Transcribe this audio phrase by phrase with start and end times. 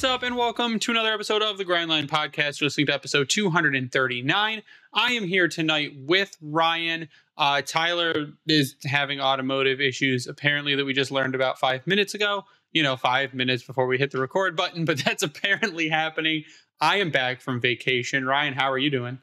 [0.00, 2.58] What's up, and welcome to another episode of the Grindline Podcast.
[2.58, 4.62] You're listening to episode 239.
[4.94, 7.10] I am here tonight with Ryan.
[7.36, 12.46] Uh, Tyler is having automotive issues, apparently, that we just learned about five minutes ago.
[12.72, 16.44] You know, five minutes before we hit the record button, but that's apparently happening.
[16.80, 18.24] I am back from vacation.
[18.24, 19.18] Ryan, how are you doing?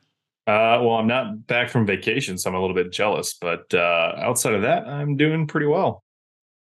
[0.45, 3.33] Uh, well, I'm not back from vacation, so I'm a little bit jealous.
[3.33, 6.03] But uh, outside of that, I'm doing pretty well.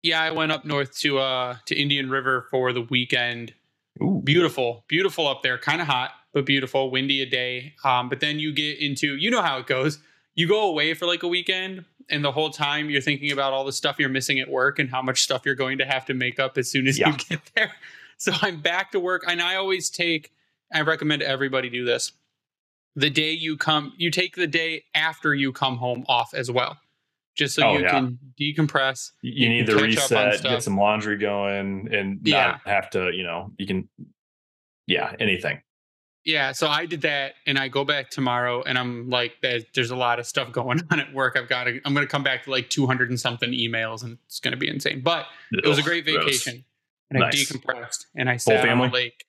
[0.02, 3.54] Yeah, I went up north to uh to Indian River for the weekend.
[4.02, 4.22] Ooh.
[4.24, 5.58] Beautiful, beautiful up there.
[5.58, 6.92] Kind of hot, but beautiful.
[6.92, 7.74] Windy a day.
[7.84, 10.00] Um, but then you get into you know how it goes.
[10.36, 13.66] You go away for like a weekend, and the whole time you're thinking about all
[13.66, 16.14] the stuff you're missing at work and how much stuff you're going to have to
[16.14, 17.10] make up as soon as Yeah.
[17.12, 17.72] you get there.
[18.18, 20.32] So I'm back to work, and I always take.
[20.74, 22.12] I recommend everybody do this.
[22.96, 26.78] The day you come, you take the day after you come home off as well,
[27.38, 27.90] just so Oh, you yeah.
[27.92, 29.12] can decompress.
[29.22, 32.58] You You need to catch up on reset, get some laundry going, and Yeah.
[32.58, 33.88] not have to, you know, you can,
[34.88, 35.62] yeah, anything.
[36.26, 39.92] Yeah, so I did that, and I go back tomorrow, and I'm like, there's, there's
[39.92, 41.38] a lot of stuff going on at work.
[41.38, 44.18] I've got to, I'm going to come back to like 200 and something emails, and
[44.26, 45.02] it's going to be insane.
[45.02, 46.26] But it was a Ugh, great gross.
[46.26, 46.66] vacation,
[47.12, 47.46] and I Nice.
[47.50, 48.88] decompressed, and I sat on family?
[48.90, 49.24] the lake.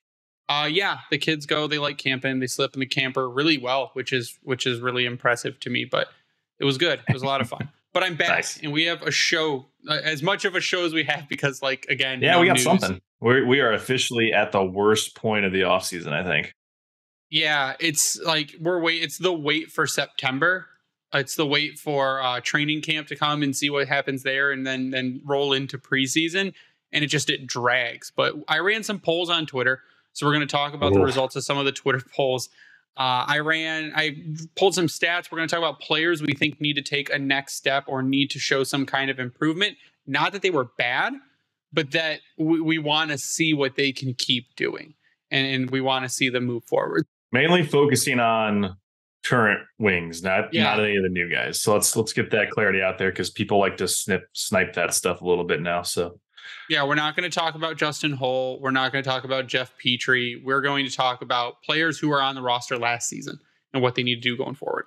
[0.49, 1.67] Uh, yeah, the kids go.
[1.67, 2.39] They like camping.
[2.39, 5.85] They slip in the camper really well, which is which is really impressive to me.
[5.85, 6.07] But
[6.57, 7.01] it was good.
[7.07, 7.69] It was a lot of fun.
[7.93, 8.59] But I'm back, Nice.
[8.61, 11.61] and we have a show, uh, as much of a show as we have, because
[11.61, 12.63] like again, Yeah, no we got news.
[12.63, 13.01] something.
[13.19, 16.53] We're, we are officially at the worst point of the off season, I think.
[17.31, 19.01] Yeah, it's like we're wait.
[19.03, 20.67] It's the wait for September.
[21.13, 24.65] It's the wait for uh, training camp to come and see what happens there, and
[24.65, 26.53] then then roll into preseason.
[26.91, 28.11] And it just it drags.
[28.15, 29.81] But I ran some polls on Twitter,
[30.13, 32.49] so we're going to talk about the results of some of the Twitter polls.
[32.99, 34.17] Uh, I ran, I
[34.57, 35.31] pulled some stats.
[35.31, 38.03] We're going to talk about players we think need to take a next step or
[38.03, 39.77] need to show some kind of improvement.
[40.05, 41.13] Not that they were bad,
[41.71, 44.95] but that we, we want to see what they can keep doing,
[45.31, 47.05] and, and we want to see them move forward.
[47.31, 48.75] Mainly focusing on
[49.25, 50.63] current wings, not Yeah.
[50.63, 51.61] not any of the new guys.
[51.61, 54.93] So let's let's get that clarity out there because people like to snip snipe that
[54.93, 55.83] stuff a little bit now.
[55.83, 56.19] So
[56.69, 58.59] Yeah, we're not going to talk about Justin Holl.
[58.61, 60.41] We're not going to talk about Jeff Petry.
[60.41, 63.39] We're going to talk about players who are on the roster last season
[63.73, 64.85] and what they need to do going forward.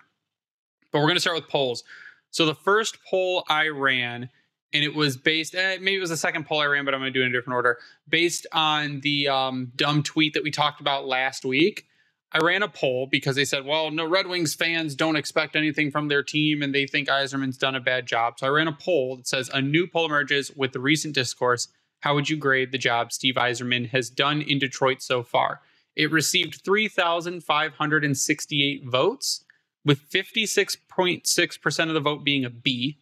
[0.92, 1.82] But we're going to start with polls.
[2.30, 4.30] So the first poll I ran,
[4.72, 7.00] and it was based, eh, maybe it was the second poll I ran, but I'm
[7.00, 7.78] going to do it in a different order,
[8.08, 11.86] based on the um, dumb tweet that we talked about last week.
[12.34, 15.90] I ran a poll because they said, well, no Red Wings fans don't expect anything
[15.90, 18.38] from their team and they think Yzerman's done a bad job.
[18.38, 21.68] So I ran a poll that says a new poll emerges with the recent discourse.
[22.00, 25.60] How would you grade the job Steve Yzerman has done in Detroit so far?
[25.94, 29.44] It received 3,568 votes,
[29.84, 32.98] with 56.6% of the vote being a B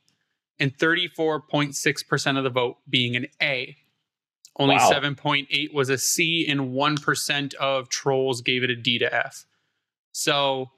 [0.58, 3.76] and 34.6% of the vote being an A.
[4.60, 4.90] Only Wow.
[4.92, 9.46] 7.8 was a C, and 1% of trolls gave it a D to F.
[10.12, 10.70] So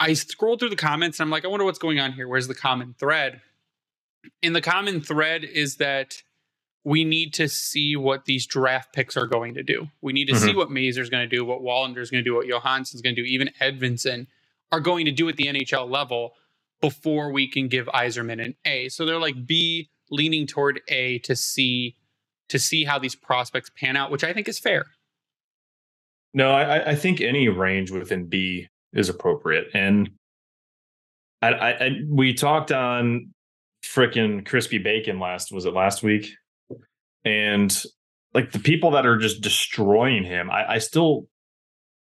[0.00, 2.26] I scrolled through the comments and I'm like, I wonder what's going on here.
[2.28, 3.40] Where's the common thread?
[4.42, 6.22] And the common thread is that
[6.84, 9.88] we need to see what these draft picks are going to do.
[10.00, 10.58] We need to see mm-hmm.
[10.58, 13.28] what Mazur's going to do, what Wallinder's going to do, what Johansson's going to do,
[13.28, 14.26] even Edvinsson
[14.72, 16.32] are going to do at the NHL level
[16.80, 18.88] before we can give Yzerman an A.
[18.88, 21.96] So they're like B leaning toward A to see
[22.48, 24.86] to see how these prospects pan out, which I think is fair.
[26.34, 30.10] No, I, I think any range within B is appropriate, and
[31.40, 33.32] I, I, I we talked on
[33.84, 36.30] frickin' crispy bacon last was it last week,
[37.24, 37.82] and
[38.34, 41.26] like the people that are just destroying him, I, I still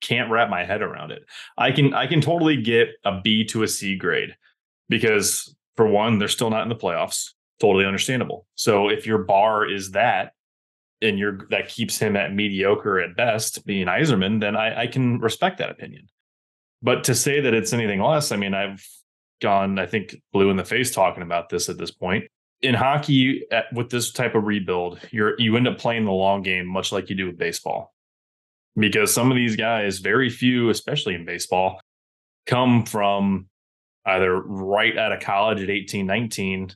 [0.02, 1.24] can't wrap my head around it.
[1.58, 4.36] I can I can totally get a B to a C grade
[4.90, 7.30] because for one, they're still not in the playoffs.
[7.62, 8.48] Totally understandable.
[8.56, 10.34] So if your bar is that,
[11.00, 15.20] and you're that keeps him at mediocre at best, being Yzerman, then I, I can
[15.20, 16.08] respect that opinion.
[16.82, 18.84] But to say that it's anything less, I mean, I've
[19.42, 22.26] gone, I think, blue in the face talking about this at this point.
[22.64, 26.42] In hockey, at, with this type of rebuild, you're you end up playing the long
[26.42, 27.94] game, much like you do with baseball,
[28.76, 31.80] because some of these guys, very few, especially in baseball,
[32.48, 33.48] come from
[34.06, 36.74] either right out of college at 18, 19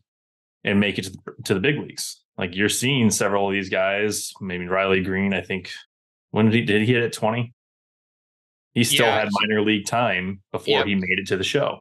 [0.65, 2.21] and make it to the, to the big leagues.
[2.37, 5.71] Like you're seeing several of these guys, maybe Riley Greene, I think
[6.31, 7.53] when did he did he hit at 20?
[8.73, 9.19] He still Yeah.
[9.19, 10.87] had minor league time before Yep.
[10.87, 11.79] he made it to the show.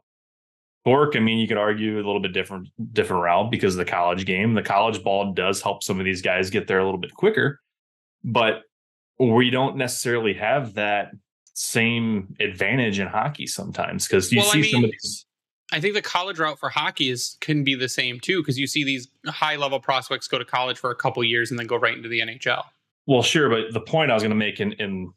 [0.85, 3.91] Tork, I mean, you could argue a little bit different different route because of the
[3.91, 4.53] college game.
[4.53, 7.59] The college ball does help some of these guys get there a little bit quicker,
[8.23, 8.61] but
[9.19, 11.11] we don't necessarily have that
[11.53, 15.24] same advantage in hockey sometimes because you Well, I see some of these.
[15.71, 18.67] I think the college route for hockey is can be the same too, because you
[18.67, 21.75] see these high level prospects go to college for a couple years and then go
[21.75, 22.63] right into the NHL.
[23.07, 25.11] Well, sure, but the point I was going to make in, in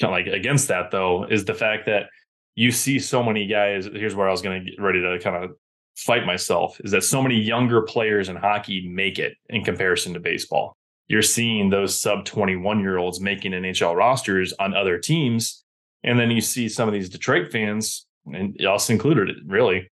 [0.00, 2.06] kind of like against that though is the fact that
[2.54, 3.86] you see so many guys.
[3.86, 5.52] Here's where I was going to get ready to kind of
[5.96, 10.20] fight myself is that so many younger players in hockey make it in comparison to
[10.20, 10.76] baseball.
[11.08, 15.64] You're seeing those sub 21 year olds making NHL rosters on other teams.
[16.02, 19.90] And then you see some of these Detroit fans, and us included, it really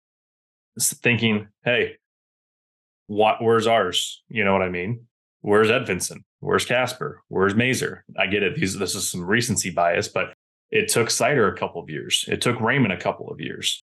[0.80, 1.96] thinking, hey,
[3.08, 4.24] what, where's ours?
[4.28, 5.06] You know what I mean?
[5.42, 6.20] Where's Edvinsson?
[6.40, 7.22] Where's Kasper?
[7.30, 8.04] Where's Mazur?
[8.18, 8.56] I get it.
[8.56, 10.34] These, this is some recency bias, but
[10.70, 12.26] it took Seider a couple of years.
[12.28, 13.82] It took Raymond a couple of years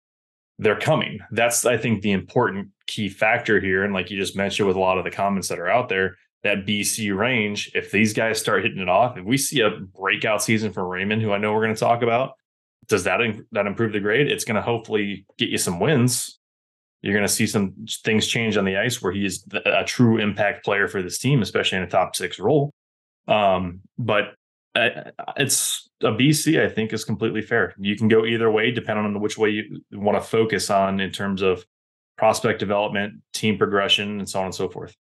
[0.58, 1.18] they're coming.
[1.30, 3.84] That's, I think, the important key factor here.
[3.84, 6.16] And like you just mentioned with a lot of the comments that are out there,
[6.42, 10.42] that BC range, if these guys start hitting it off, if we see a breakout
[10.42, 12.34] season for Raymond, who I know we're going to talk about,
[12.88, 13.20] does that
[13.52, 14.30] that improve the grade?
[14.30, 16.38] It's going to hopefully get you some wins.
[17.02, 20.18] You're going to see some things change on the ice where he is a true
[20.18, 22.72] impact player for this team, especially in a top six role.
[23.28, 24.34] Um, but
[24.74, 27.74] it's a BC, I think, is completely fair.
[27.78, 31.10] You can go either way, depending on which way you want to focus on in
[31.10, 31.64] terms of
[32.16, 34.96] prospect development, team progression, and so on and so forth.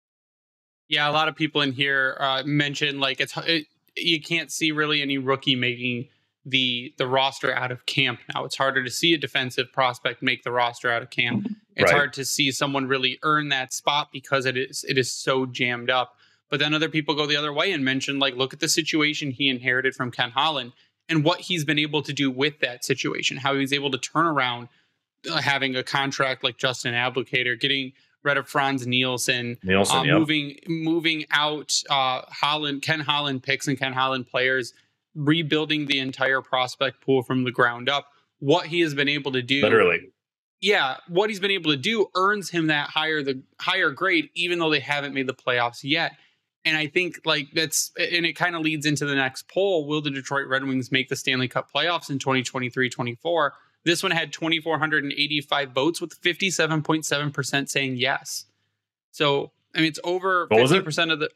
[0.88, 4.72] Yeah, a lot of people in here uh, mentioned like it's it, you can't see
[4.72, 6.10] really any rookie making
[6.46, 8.46] the the roster out of camp now.
[8.46, 11.48] It's harder to see a defensive prospect make the roster out of camp.
[11.76, 11.98] It's right.
[11.98, 15.90] hard to see someone really earn that spot because it is it is so jammed
[15.90, 16.16] up.
[16.50, 19.32] But then other people go the other way and mention, like, look at the situation
[19.32, 20.74] he inherited from Ken Holland
[21.08, 24.26] and what he's been able to do with that situation, how he's able to turn
[24.26, 24.68] around
[25.32, 30.18] uh, having a contract like Justin Abdelkader, getting rid of Frans Nielsen, Nielsen uh, yep.
[30.18, 34.74] moving moving out uh, Holland, Ken Holland picks and Ken Holland players,
[35.16, 38.08] rebuilding the entire prospect pool from the ground up.
[38.40, 40.12] What he has been able to do, literally,
[40.62, 44.60] yeah, what he's been able to do earns him that higher the higher grade, even
[44.60, 46.14] though they haven't made the playoffs yet.
[46.64, 49.88] And I think like that's and it kind of leads into the next poll.
[49.88, 53.52] Will the Detroit Red Wings make the Stanley Cup playoffs in 2023-24?
[53.84, 58.46] This one had 2,485 votes with 57.7% saying yes.
[59.12, 61.30] So, I mean, it's over 50% of the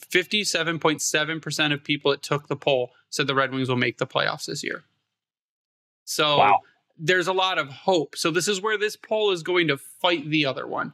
[0.00, 4.46] 57.7% of people that took the poll said the Red Wings will make the playoffs
[4.46, 4.84] this year.
[6.04, 6.58] So wow.
[6.98, 8.16] there's a lot of hope.
[8.16, 10.92] So this is where this poll is going to fight the other one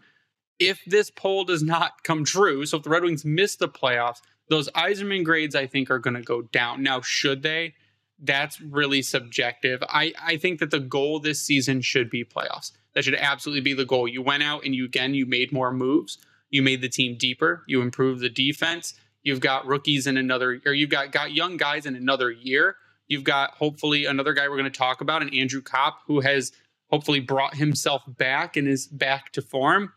[0.63, 4.21] if this poll does not come true, so if the Red Wings miss the playoffs,
[4.49, 6.83] those Yzerman grades I think are going to go down.
[6.83, 7.75] Now, should they?
[8.19, 9.83] That's really subjective.
[9.89, 12.71] I, I think that the goal this season should be playoffs.
[12.95, 14.07] That should absolutely be the goal.
[14.07, 16.19] You went out and you again you made more moves.
[16.53, 17.65] You made the team deeper.
[17.67, 18.95] You improved the defense.
[19.25, 22.77] You've got rookies in another, or you've got got young guys in another year.
[23.09, 26.53] You've got hopefully another guy we're going to talk about, an Andrew Copp, who has
[26.91, 29.93] hopefully brought himself back and is back to form.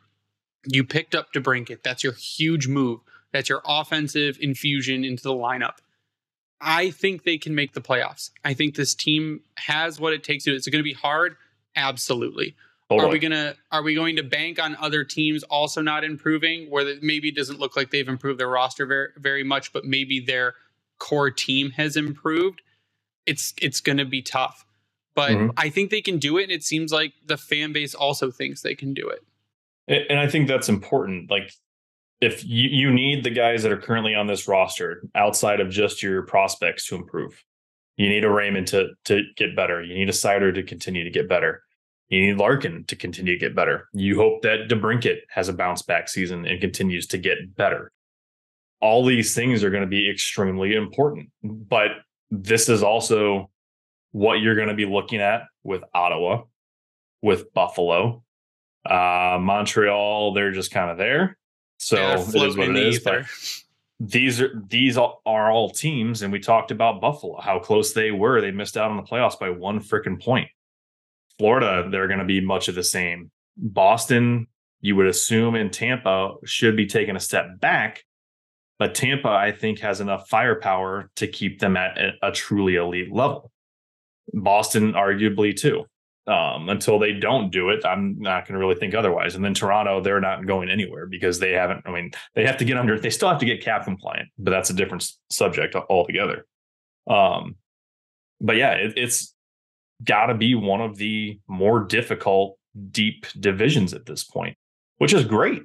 [0.66, 1.84] You picked up DeBrincat.
[1.84, 3.02] That's your huge move.
[3.32, 5.78] That's your offensive infusion into the lineup.
[6.62, 8.32] I think they can make the playoffs.
[8.44, 10.56] I think this team has what it takes to.
[10.56, 11.36] It's going to be hard,
[11.76, 12.56] absolutely.
[12.90, 16.96] Are we gonna are we going to bank on other teams also not improving, where
[17.02, 20.54] maybe it doesn't look like they've improved their roster very very much, but maybe their
[21.00, 22.62] core team has improved?
[23.26, 24.66] It's it's going to be tough,
[25.16, 25.50] but mm-hmm.
[25.58, 28.62] I think they can do it, and it seems like the fan base also thinks
[28.62, 29.24] they can do it.
[29.88, 31.30] And I think that's important.
[31.30, 31.52] Like,
[32.22, 36.02] if you, you need the guys that are currently on this roster outside of just
[36.02, 37.44] your prospects to improve,
[37.98, 39.84] you need a Raymond to to get better.
[39.84, 41.64] You need a Seider to continue to get better.
[42.10, 43.90] You need Larkin to continue to get better.
[43.94, 47.92] You hope that DeBrincat has a bounce back season and continues to get better.
[48.80, 51.92] All these things are going to be extremely important, but
[52.30, 53.50] this is also
[54.12, 56.44] what you're going to be looking at with Ottawa,
[57.22, 58.24] with Buffalo,
[58.90, 61.38] uh, Montreal, they're just kind of there.
[61.78, 63.00] So yeah, it is what it is.
[63.00, 63.26] But
[64.00, 68.42] these are these are all teams, and we talked about Buffalo, how close they were.
[68.42, 70.48] They missed out on the playoffs by one freaking point.
[71.38, 73.32] Florida, they're going to be much of the same.
[73.58, 74.48] Boston,
[74.82, 78.04] you would assume, and Tampa should be taking a step back,
[78.80, 83.52] but Tampa, I think, has enough firepower to keep them at a truly elite level.
[84.34, 85.86] Boston, arguably, too
[86.28, 89.36] um, until they don't do it, I'm not going to really think otherwise.
[89.36, 91.84] And then Toronto, they're not going anywhere because they haven't.
[91.86, 93.00] I mean, they have to get under.
[93.00, 96.46] They still have to get cap compliant, but that's a different subject altogether.
[97.08, 97.56] Um,
[98.42, 99.35] but yeah, it, it's
[100.04, 102.58] got to be one of the more difficult
[102.92, 104.58] deep divisions at this point,
[104.98, 105.64] which is great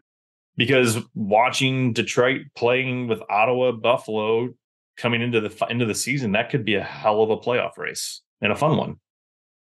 [0.56, 4.50] because watching Detroit playing with Ottawa, Buffalo
[4.96, 7.78] coming into the end of the season, that could be a hell of a playoff
[7.78, 8.96] race and a fun one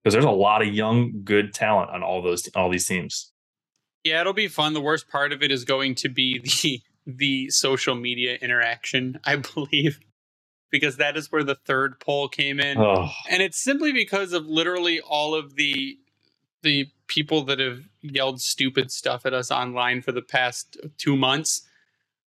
[0.02, 3.32] because there's a lot of young, good talent on all those all these teams.
[4.04, 4.72] Yeah, it'll be fun.
[4.72, 9.36] The worst part of it is going to be the the social media interaction, I
[9.54, 10.00] believe.
[10.70, 12.78] Because that is where the third poll came in.
[12.78, 15.98] Oh, And it's simply because of literally all of the
[16.62, 21.62] the people that have yelled stupid stuff at us online for the past two months.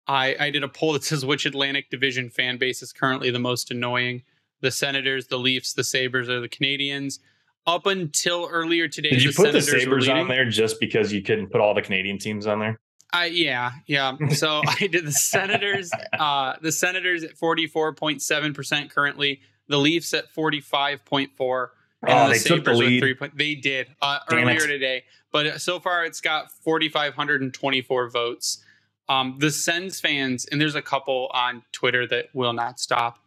[0.06, 3.38] I, I did a poll that says which Atlantic Division fan base is currently the
[3.38, 4.22] most annoying.
[4.60, 7.18] The Senators, the Leafs, the Sabres, or the Canadiens.
[7.66, 10.80] Up until earlier today, did you the put the Senators were Sabres on there just
[10.80, 12.78] because you couldn't put all the Canadian teams on there?
[13.12, 14.16] I yeah, yeah.
[14.30, 19.40] So I did the Senators, uh, the Senators at forty four point seven percent currently.
[19.68, 21.72] The Leafs at forty five point four.
[22.02, 23.00] And Oh, the they took the lead.
[23.00, 23.36] three point.
[23.36, 27.82] They did uh, earlier today, but so far it's got forty five hundred and twenty
[27.82, 28.64] four votes.
[29.08, 33.18] Um, the Sens fans, and there's a couple on Twitter that will not stop,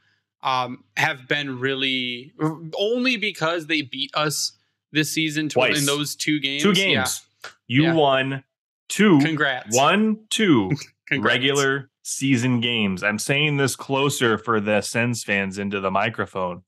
[0.42, 2.32] um, have been really
[2.80, 4.54] only because they beat us
[4.94, 5.78] this season Twice.
[5.80, 6.64] in those two games.
[6.64, 6.86] Two Yeah.
[6.96, 7.22] games.
[7.68, 7.94] You Yeah.
[7.96, 8.44] won
[8.94, 9.76] two, Congrats.
[9.76, 10.72] one, two
[11.08, 11.34] Congrats.
[11.34, 13.04] regular season games.
[13.04, 16.64] I'm saying this closer for the Sens fans into the microphone.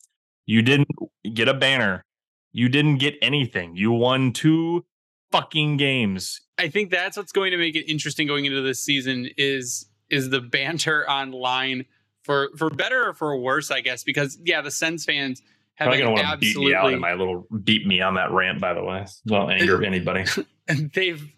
[0.45, 0.89] You didn't
[1.33, 2.03] get a banner.
[2.51, 3.75] You didn't get anything.
[3.75, 4.85] You won two
[5.31, 6.41] fucking games.
[6.57, 10.29] I think that's what's going to make it interesting going into this season is is
[10.29, 11.85] the banter online
[12.23, 14.03] for for better or for worse, I guess.
[14.03, 15.41] Because yeah, the Sens fans
[15.75, 18.31] have Probably gonna want to beat me out in my little beat me on that
[18.31, 19.05] rant, by the way.
[19.25, 20.23] Don't anger anybody.
[20.93, 21.29] they've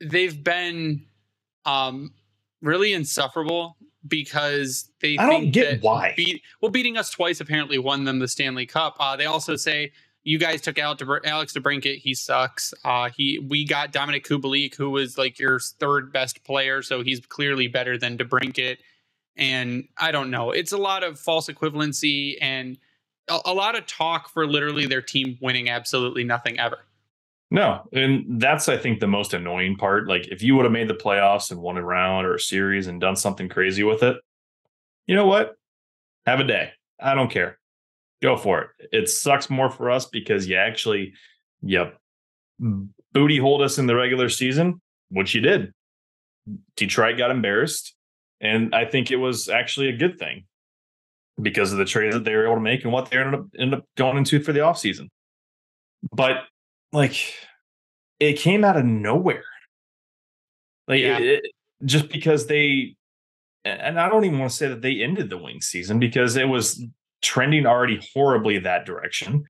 [0.00, 1.04] they've been
[1.64, 2.12] um
[2.62, 3.76] really insufferable
[4.06, 6.14] because they I don't think get that why.
[6.16, 8.96] beat well beating us twice apparently won them the Stanley Cup.
[8.98, 9.92] Uh, they also say
[10.24, 11.98] you guys took out Debr- Alex DeBrincat.
[11.98, 12.74] He sucks.
[12.84, 17.20] Uh, he we got Dominik Kubalik, who was like your third best player, so he's
[17.20, 18.78] clearly better than DeBrincat.
[19.36, 20.50] And I don't know.
[20.50, 22.76] It's a lot of false equivalency and
[23.28, 26.78] a, a lot of talk for literally their team winning absolutely nothing ever.
[27.50, 30.06] No, and that's I think the most annoying part.
[30.06, 32.86] Like if you would have made the playoffs and won a round or a series
[32.86, 34.16] and done something crazy with it,
[35.06, 35.54] you know what?
[36.26, 36.72] Have a day.
[37.00, 37.58] I don't care.
[38.20, 38.88] Go for it.
[38.92, 41.14] It sucks more for us because you actually,
[41.62, 41.98] yep,
[42.58, 45.72] booty hold us in the regular season, which you did.
[46.76, 47.94] Detroit got embarrassed,
[48.40, 50.44] and I think it was actually a good thing
[51.40, 53.46] because of the trade that they were able to make and what they ended up
[53.58, 55.08] ended up going into for the offseason.
[56.12, 56.38] But
[56.92, 57.34] like
[58.18, 59.44] it came out of nowhere.
[60.86, 61.18] Like Yeah.
[61.18, 61.52] it- it-
[61.84, 62.96] just because they
[63.64, 66.48] and I don't even want to say that they ended the wing season because it
[66.48, 66.82] was
[67.20, 69.44] trending already horribly that direction.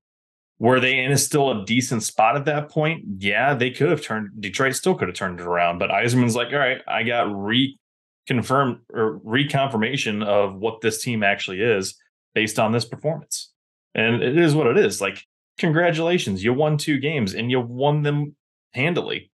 [0.57, 3.05] Were they in a still a decent spot at that point?
[3.19, 5.77] Yeah, they could have turned Detroit still could have turned it around.
[5.77, 11.61] But Yzerman's like, all right, I got reconfirmed or reconfirmation of what this team actually
[11.61, 11.95] is
[12.35, 13.53] based on this performance.
[13.95, 14.99] And it is what it is.
[14.99, 15.23] Like,
[15.59, 18.35] congratulations, you won two games and you won them
[18.73, 19.31] handily.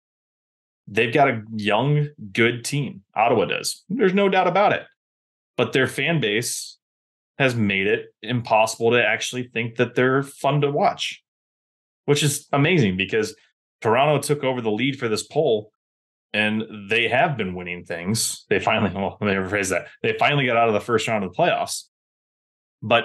[0.86, 3.02] They've got a young, good team.
[3.14, 3.84] Ottawa does.
[3.88, 4.84] There's no doubt about it.
[5.56, 6.78] But their fan base
[7.38, 11.22] has made it impossible to actually think that they're fun to watch,
[12.06, 13.34] which is amazing because
[13.80, 15.70] Toronto took over the lead for this poll
[16.32, 18.44] and they have been winning things.
[18.48, 19.88] They finally, well, let me rephrase that.
[20.02, 21.84] They finally got out of the first round of the playoffs.
[22.82, 23.04] But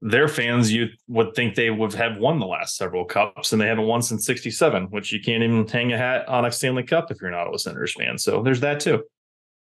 [0.00, 3.66] their fans, you would think they would have won the last several cups, and they
[3.66, 7.10] haven't won since 67, which you can't even hang a hat on a Stanley Cup
[7.10, 8.16] if you're an Ottawa Senators fan.
[8.18, 9.02] So there's that too.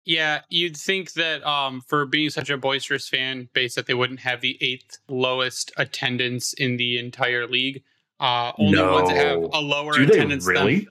[0.05, 4.21] Yeah, you'd think that um, for being such a boisterous fan base that they wouldn't
[4.21, 7.83] have the eighth lowest attendance in the entire league.
[8.21, 10.47] Uh, only ones that have a lower Do they attendance.
[10.47, 10.87] than-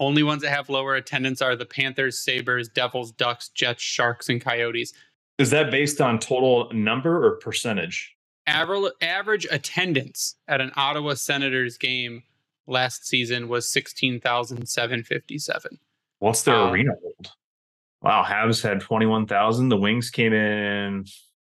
[0.00, 4.40] only ones that have lower attendance are the Panthers, Sabres, Devils, Ducks, Jets, Sharks, and
[4.40, 4.92] Coyotes.
[5.38, 8.14] Is that based on total number or percentage?
[8.48, 12.22] Average attendance at an Ottawa Senators game
[12.66, 15.78] last season was sixteen thousand seven fifty seven.
[16.18, 17.32] What's their Uh, arena hold?
[18.00, 19.68] Wow, Habs had 21,000.
[19.70, 21.04] The Wings came in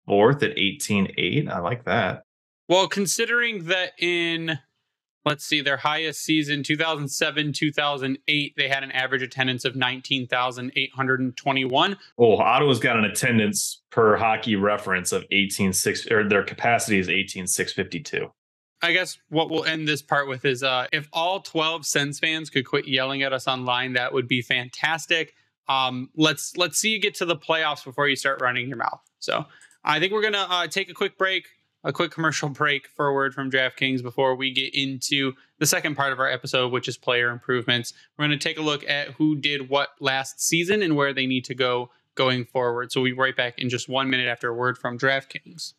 [0.06, 1.48] fourth at 18.8.
[1.50, 2.22] I like that.
[2.68, 4.58] Well, considering that in
[5.26, 11.96] let's see, their highest season, 2007, 2008, they had an average attendance of 19,821.
[12.16, 18.30] Oh, Ottawa's got an attendance per hockey reference of 18.6, or their capacity is 18.652.
[18.82, 22.48] I guess what we'll end this part with is uh, if all 12 Sens fans
[22.48, 25.34] could quit yelling at us online, that would be fantastic.
[25.68, 29.00] Um, let's let's see you get to the playoffs before you start running your mouth.
[29.18, 29.44] So
[29.82, 31.48] I think we're gonna uh, take a quick break,
[31.86, 35.94] a quick commercial break for a word from DraftKings before we get into the second
[35.94, 37.94] part of our episode, which is player improvements.
[38.18, 41.44] We're gonna take a look at who did what last season and where they need
[41.44, 42.90] to go going forward.
[42.90, 45.74] So we'll be right back in just one minute after a word from DraftKings.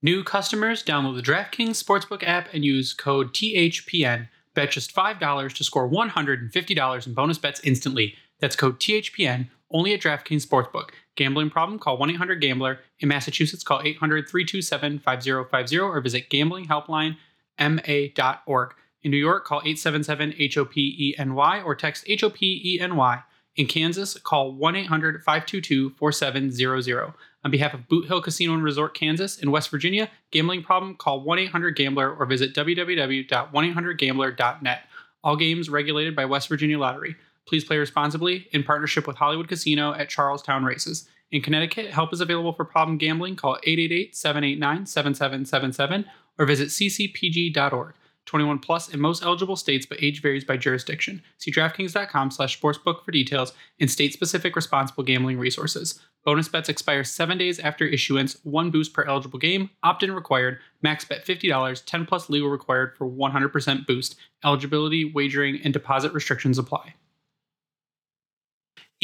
[0.00, 4.28] New customers download the DraftKings Sportsbook app and use code THPN.
[4.54, 8.14] Bet just $5 to score $150 in bonus bets instantly.
[8.38, 10.90] That's code THPN only at DraftKings Sportsbook.
[11.16, 11.78] Gambling problem?
[11.78, 12.80] Call 1 800 Gambler.
[13.00, 18.74] In Massachusetts, call 800 327 5050 or visit gamblinghelplinema.org.
[19.02, 23.22] In New York, call 877 HOPENY or text HOPENY.
[23.56, 27.12] In Kansas, call 1 800 522 4700.
[27.44, 30.96] On behalf of Boot Hill Casino and Resort Kansas in West Virginia, gambling problem?
[30.96, 34.80] Call 1 800 Gambler or visit www.1800Gambler.net.
[35.22, 37.16] All games regulated by West Virginia Lottery.
[37.46, 41.08] Please play responsibly in partnership with Hollywood Casino at Charlestown Races.
[41.30, 43.36] In Connecticut, help is available for problem gambling.
[43.36, 46.04] Call 888 789 7777
[46.38, 47.94] or visit ccpg.org.
[48.26, 51.22] 21 plus in most eligible states, but age varies by jurisdiction.
[51.38, 56.00] See DraftKings.com slash sportsbook for details and state-specific responsible gambling resources.
[56.24, 61.04] Bonus bets expire seven days after issuance, one boost per eligible game, opt-in required, max
[61.04, 64.16] bet $50, 10 plus legal required for 100% boost.
[64.42, 66.94] Eligibility, wagering, and deposit restrictions apply.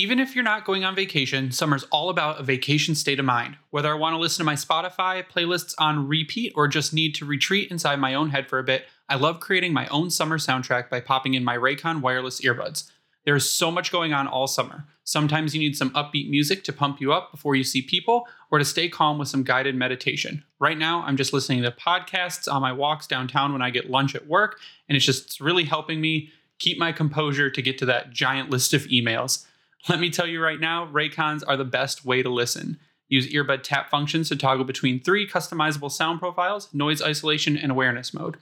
[0.01, 3.59] Even if you're not going on vacation, summer's all about a vacation state of mind.
[3.69, 7.27] Whether I want to listen to my Spotify playlists on repeat or just need to
[7.27, 10.89] retreat inside my own head for a bit, I love creating my own summer soundtrack
[10.89, 12.91] by popping in my Raycon wireless earbuds.
[13.27, 14.87] There is so much going on all summer.
[15.05, 18.59] Sometimes you need some upbeat music to pump you up before you see people or
[18.59, 20.43] to stay calm with some guided meditation.
[20.59, 24.15] Right now, I'm just listening to podcasts on my walks downtown when I get lunch
[24.15, 28.13] at work, and it's just really helping me keep my composure to get to that
[28.13, 29.45] giant list of emails.
[29.89, 32.79] Let me tell you right now, Raycons are the best way to listen.
[33.09, 38.13] Use earbud tap functions to toggle between three customizable sound profiles, noise isolation, and awareness
[38.13, 38.37] mode.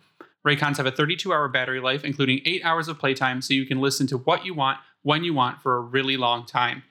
[0.47, 3.81] Raycons have a 32 hour battery life, including 8 hours of playtime, so you can
[3.81, 6.83] listen to what you want, when you want, for a really long time.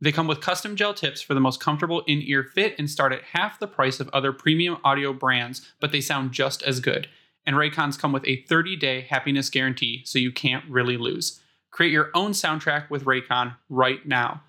[0.00, 3.12] They come with custom gel tips for the most comfortable in ear fit and start
[3.12, 7.08] at half the price of other premium audio brands, but they sound just as good.
[7.44, 11.40] And Raycons come with a 30 day happiness guarantee, so you can't really lose.
[11.78, 14.42] Create your own soundtrack with Raycon right now.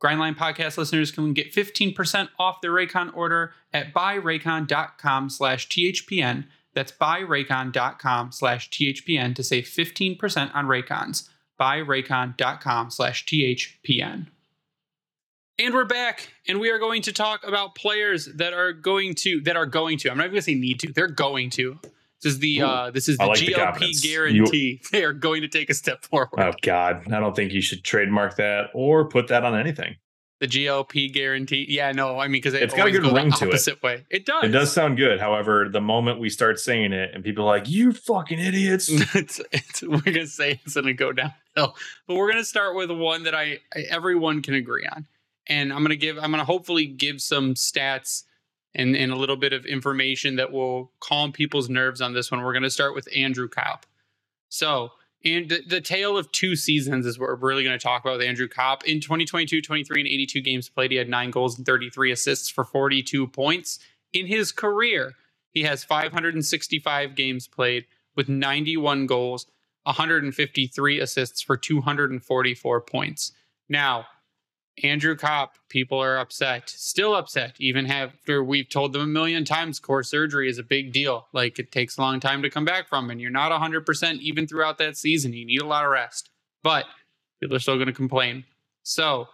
[0.00, 6.46] Grindline podcast listeners can get 15% off their Raycon order at buyraycon.com slash THPN.
[6.74, 11.28] That's buyraycon.com slash THPN to save 15% on Raycons.
[11.60, 14.28] Buyraycon.com slash THPN.
[15.58, 19.40] And we're back, and we are going to talk about players that are going to
[19.40, 20.08] that are going to.
[20.08, 20.92] I'm not even going to say need to.
[20.92, 21.80] They're going to
[22.22, 24.80] this is the Ooh, uh, this is the like GOP the guarantee.
[24.82, 26.38] You, they are going to take a step forward.
[26.38, 29.96] Oh God, I don't think you should trademark that or put that on anything.
[30.38, 31.64] The GOP guarantee.
[31.68, 33.82] Yeah, no, I mean because it's got a good go ring to it.
[33.82, 34.04] Way.
[34.10, 34.44] It does.
[34.44, 35.18] It does sound good.
[35.18, 39.40] However, the moment we start saying it, and people are like, "You fucking idiots," it's,
[39.50, 41.74] it's, we're gonna say it's gonna go downhill.
[42.06, 45.06] But we're gonna start with one that I, I everyone can agree on,
[45.46, 46.18] and I'm gonna give.
[46.18, 48.24] I'm gonna hopefully give some stats
[48.76, 52.42] and, and a little bit of information that will calm people's nerves on this one.
[52.42, 53.86] We're going to start with Andrew Copp.
[54.50, 54.90] So,
[55.24, 58.18] and the, the tale of two seasons is what we're really going to talk about
[58.18, 58.84] with Andrew Copp.
[58.84, 62.64] In 2022 23 and 82 games played, he had nine goals and 33 assists for
[62.64, 63.78] 42 points.
[64.12, 65.14] In his career,
[65.50, 69.46] he has 565 games played with 91 goals,
[69.84, 73.32] 153 assists for 244 points.
[73.70, 74.06] Now,
[74.82, 79.78] Andrew Copp, people are upset, still upset, even after we've told them a million times
[79.78, 81.28] core surgery is a big deal.
[81.32, 84.46] Like it takes a long time to come back from, and you're not 100% even
[84.46, 85.32] throughout that season.
[85.32, 86.30] You need a lot of rest,
[86.62, 86.84] but
[87.40, 88.44] people are still going to complain.
[88.82, 89.28] So,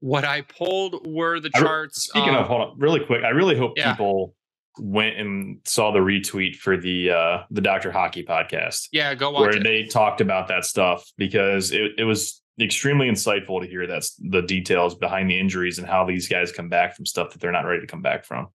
[0.00, 2.02] what I pulled were the charts.
[2.02, 3.24] Speaking um, of, hold on, really quick.
[3.24, 3.92] I really hope yeah.
[3.92, 4.34] people
[4.78, 8.88] went and saw the retweet for the uh the Doctor Hockey podcast.
[8.92, 9.62] Yeah, go watch where it.
[9.62, 14.42] they talked about that stuff because it, it was extremely insightful to hear that's the
[14.42, 17.66] details behind the injuries and how these guys come back from stuff that they're not
[17.66, 18.48] ready to come back from.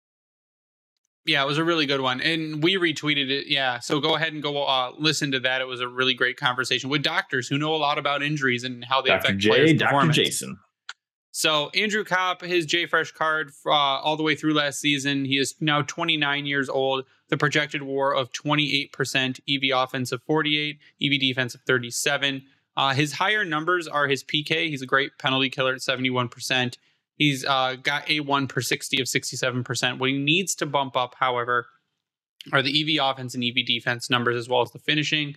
[1.26, 3.48] Yeah, it was a really good one, and we retweeted it.
[3.48, 5.60] Yeah, so go ahead and go uh, listen to that.
[5.60, 8.82] It was a really great conversation with doctors who know a lot about injuries and
[8.82, 9.18] how they Dr.
[9.18, 10.08] affect J, players' Dr.
[10.10, 10.58] Jason.
[11.38, 15.24] So Andrew Copp, his JFresh card uh, all the way through last season.
[15.24, 17.04] He is now 29 years old.
[17.28, 22.42] The projected WAR of 28%, EV offense of 48, EV defense of 37.
[22.78, 24.68] Uh, his higher numbers are his PK.
[24.68, 26.78] He's a great penalty killer at 71%.
[27.16, 29.98] He's uh, got A1 per 60 of 67%.
[29.98, 31.66] What he needs to bump up, however,
[32.52, 35.34] are the EV offense and EV defense numbers as well as the finishing.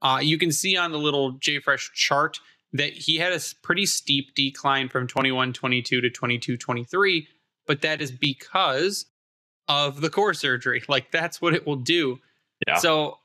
[0.00, 2.38] Uh, you can see on the little JFresh chart
[2.72, 7.26] that he had a pretty steep decline from 21 22 to 22 23,
[7.66, 9.06] but that is because
[9.66, 10.84] of the core surgery.
[10.88, 12.20] Like that's what it will do.
[12.64, 12.76] Yeah.
[12.76, 13.18] So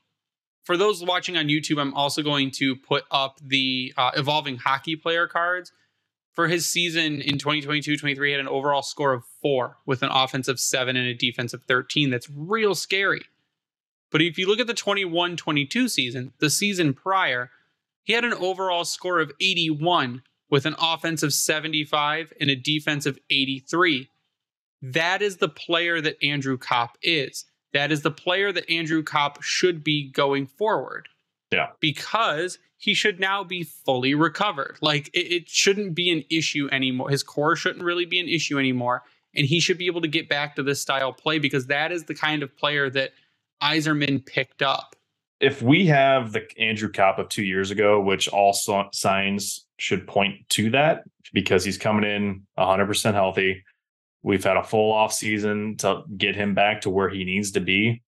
[0.64, 4.96] for those watching on YouTube, I'm also going to put up the uh, evolving hockey
[4.96, 5.72] player cards.
[6.32, 10.08] For his season in 2022 23, he had an overall score of four with an
[10.10, 12.08] offensive seven and a defensive 13.
[12.08, 13.22] That's real scary.
[14.10, 17.50] But if you look at the 21 22 season, the season prior,
[18.02, 24.08] he had an overall score of 81 with an offensive 75 and a defensive 83.
[24.80, 27.44] That is the player that Andrew Copp is.
[27.72, 31.08] That is the player that Andrew Copp should be going forward.
[31.50, 31.68] Yeah.
[31.80, 34.78] Because he should now be fully recovered.
[34.80, 37.10] Like it, it, shouldn't be an issue anymore.
[37.10, 39.02] His core shouldn't really be an issue anymore.
[39.34, 42.04] And he should be able to get back to this style play because that is
[42.04, 43.12] the kind of player that
[43.62, 44.96] Yzerman picked up.
[45.40, 48.52] If we have the Andrew Copp of two years ago, which all
[48.92, 53.64] signs should point to that because he's coming in 100% healthy.
[54.22, 57.60] We've had a full off season to get him back to where he needs to
[57.60, 58.02] be.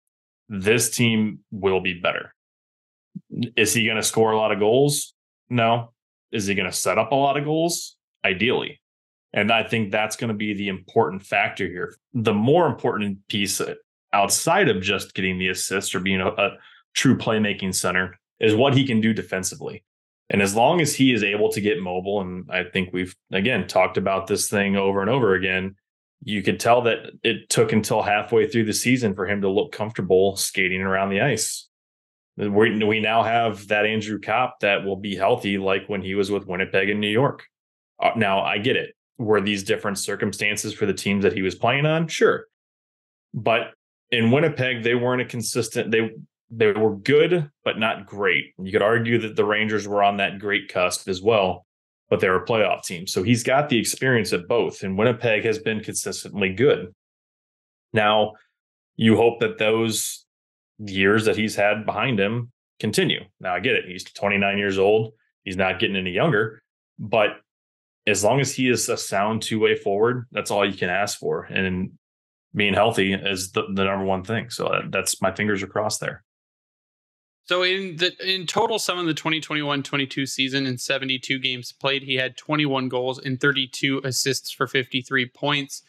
[0.48, 2.35] This team will be better.
[3.57, 5.14] Is he going to score a lot of goals?
[5.48, 5.92] No.
[6.31, 7.96] Is he going to set up a lot of goals?
[8.24, 8.81] Ideally.
[9.33, 11.96] And I think that's going to be the important factor here.
[12.12, 13.61] The more important piece
[14.12, 16.50] outside of just getting the assist or being a, a
[16.94, 19.83] true playmaking center is what he can do defensively.
[20.31, 23.66] And as long as he is able to get mobile, and I think we've again
[23.66, 25.74] talked about this thing over and over again,
[26.22, 29.72] you could tell that it took until halfway through the season for him to look
[29.72, 31.68] comfortable skating around the ice.
[32.37, 36.31] We, we now have that Andrew Copp that will be healthy like when he was
[36.31, 37.44] with Winnipeg and New York.
[38.03, 38.94] Uh, now, I get it.
[39.18, 42.09] Were these different circumstances for the teams that he was playing on?
[42.09, 42.46] Sure.
[43.33, 43.72] But
[44.11, 46.11] in Winnipeg, they weren't a consistent, they
[46.50, 48.55] they were good, but not great.
[48.59, 51.63] You could argue that the Rangers were on that great cusp as well,
[52.11, 53.07] but they're a playoff team.
[53.07, 56.95] So he's got the experience at both, and Winnipeg has been consistently good.
[57.93, 58.33] Now,
[58.97, 60.25] you hope that those
[60.79, 63.21] years that he's had behind him continue.
[63.40, 63.85] Now I get it.
[63.87, 65.12] He's 29 years old.
[65.45, 66.62] He's not getting any younger,
[66.99, 67.37] but
[68.07, 71.19] as long as he is a sound two way forward, that's all you can ask
[71.19, 71.45] for.
[71.45, 71.93] And
[72.55, 74.51] being healthy is the, the number one thing.
[74.51, 76.23] So uh, that's my fingers are crossed there.
[77.47, 82.15] So in the in total sum of the 2021-22 season in 72 games played, he
[82.15, 85.83] had 21 goals and 32 assists for 53 points.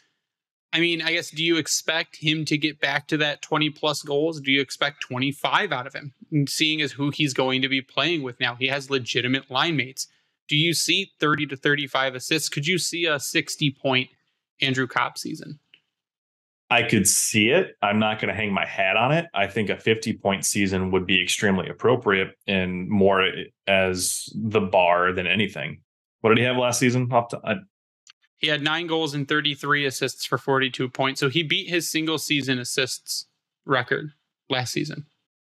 [0.72, 4.02] I mean, I guess do you expect him to get back to that 20 plus
[4.02, 4.40] goals?
[4.40, 6.12] Do you expect 25 out of him?
[6.46, 10.08] seeing as who he's going to be playing with now, he has legitimate line mates.
[10.48, 12.48] Do you see 30 to 35 assists?
[12.48, 14.10] Could you see a 60 point
[14.60, 15.60] Andrew Copp season?
[16.68, 17.76] I could see it.
[17.80, 19.26] I'm not going to hang my hat on it.
[19.34, 23.30] I think a 50 point season would be extremely appropriate and more
[23.66, 25.80] as the bar than anything.
[26.20, 27.08] What did he have last season?
[28.38, 31.20] He had nine goals and 33 assists for 42 points.
[31.20, 33.26] So he beat his single season assists
[33.64, 34.10] record
[34.50, 35.06] last season.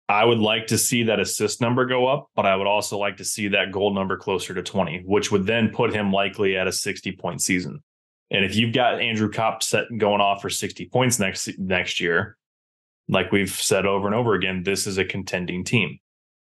[0.08, 3.18] I would like to see that assist number go up, but I would also like
[3.18, 6.66] to see that goal number closer to 20, which would then put him likely at
[6.66, 7.82] a 60 point season.
[8.30, 12.36] And if you've got Andrew Copp set going off for 60 points next next year,
[13.08, 15.98] like we've said over and over again, this is a contending team.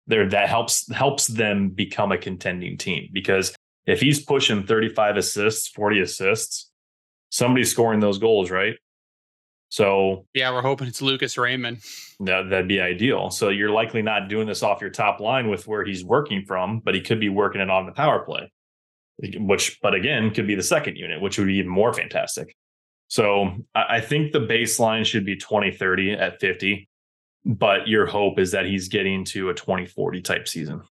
[0.06, 3.54] There that helps helps them become a contending team because
[3.86, 6.70] if he's pushing 35 assists, 40 assists,
[7.30, 8.74] somebody's scoring those goals, right?
[9.68, 11.78] So yeah, we're hoping it's Lucas Raymond.
[12.20, 13.30] That, that'd be ideal.
[13.30, 16.80] So you're likely not doing this off your top line with where he's working from,
[16.80, 18.50] but he could be working it on the power play
[19.18, 22.56] which, but again, could be the second unit, which would be even more fantastic.
[23.08, 26.88] So I think the baseline should be 2030 at 50,
[27.44, 30.82] but your hope is that he's getting to a 2040 type season.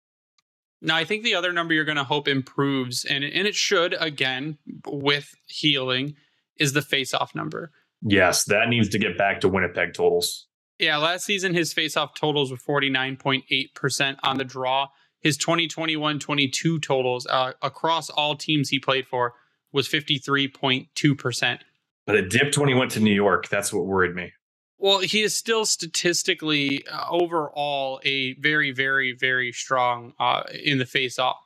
[0.80, 3.96] Now, I think the other number you're going to hope improves, and, and it should
[3.98, 6.14] again with healing,
[6.56, 7.72] is the face-off number.
[8.02, 10.46] Yes, that needs to get back to Winnipeg totals.
[10.78, 14.88] Yeah, last season his face-off totals were 49.8% on the draw
[15.24, 19.34] his 2021 22 totals uh, across all teams he played for
[19.72, 21.58] was 53.2%.
[22.06, 23.48] But it dipped when he went to New York.
[23.48, 24.32] That's what worried me.
[24.78, 30.87] Well, he is still statistically uh, overall a very, very, very strong uh, in the
[30.87, 31.38] face off.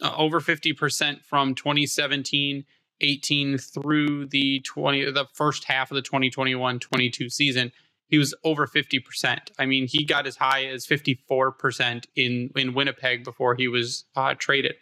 [0.00, 2.64] Uh, over 50% from 2017
[3.02, 7.72] 18 through the 20 the first half of the 2021 22 season
[8.10, 9.38] he was over 50%.
[9.58, 14.34] I mean, he got as high as 54% in in Winnipeg before he was uh,
[14.36, 14.74] traded.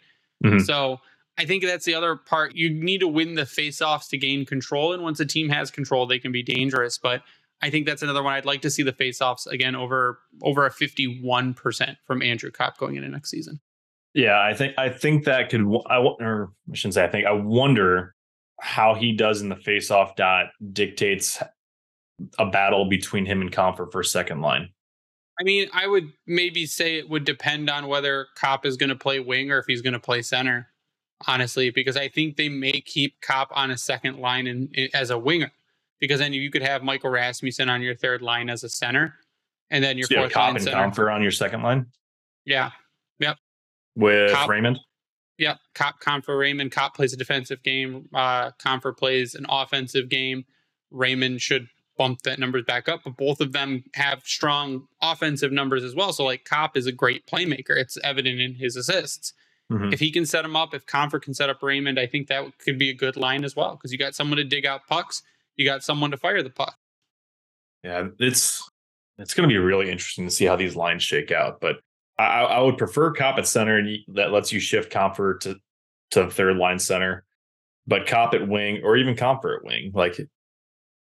[0.43, 0.59] Mm-hmm.
[0.59, 0.97] So
[1.37, 2.55] I think that's the other part.
[2.55, 6.07] You need to win the faceoffs to gain control, and once a team has control,
[6.07, 6.97] they can be dangerous.
[6.97, 7.21] But
[7.61, 8.33] I think that's another one.
[8.33, 12.95] I'd like to see the faceoffs again over over a 51% from Andrew Copp going
[12.95, 13.59] into next season.
[14.15, 15.61] Yeah, I think I think that could.
[15.87, 17.03] I or I shouldn't say.
[17.03, 18.15] I think I wonder
[18.59, 21.41] how he does in the faceoff dot dictates
[22.37, 24.69] a battle between him and Compher for second line?
[25.39, 28.95] I mean, I would maybe say it would depend on whether Copp is going to
[28.95, 30.67] play wing or if he's going to play center,
[31.27, 35.11] honestly, because I think they may keep Copp on a second line in, in, as
[35.11, 35.51] a winger,
[35.99, 39.15] because then you could have Michael Rasmussen on your third line as a center,
[39.69, 40.77] and then your so fourth line and center.
[40.77, 41.85] Compher on your second line.
[42.43, 42.71] Yeah.
[43.19, 43.37] Yep.
[43.95, 44.79] With Raymond.
[45.37, 45.57] Yep.
[45.73, 46.73] Copp Compher Raymond.
[46.73, 48.09] Copp plays a defensive game.
[48.13, 50.43] Uh, Compher plays an offensive game.
[50.91, 55.83] Raymond should bump that numbers back up, but both of them have strong offensive numbers
[55.83, 56.13] as well.
[56.13, 57.75] So like Copp is a great playmaker.
[57.75, 59.33] It's evident in his assists.
[59.71, 59.91] Mm-hmm.
[59.91, 62.57] If he can set him up, if Compher can set up Raymond, I think that
[62.57, 65.21] could be a good line as well because you got someone to dig out pucks,
[65.57, 66.75] you got someone to fire the puck.
[67.83, 68.67] Yeah, it's
[69.17, 71.59] it's going to be really interesting to see how these lines shake out.
[71.59, 71.81] But
[72.17, 75.57] I, I would prefer Copp at center and that lets you shift Compher to
[76.11, 77.25] to third line center,
[77.85, 79.91] but Copp at wing or even Compher at wing.
[79.93, 80.19] Like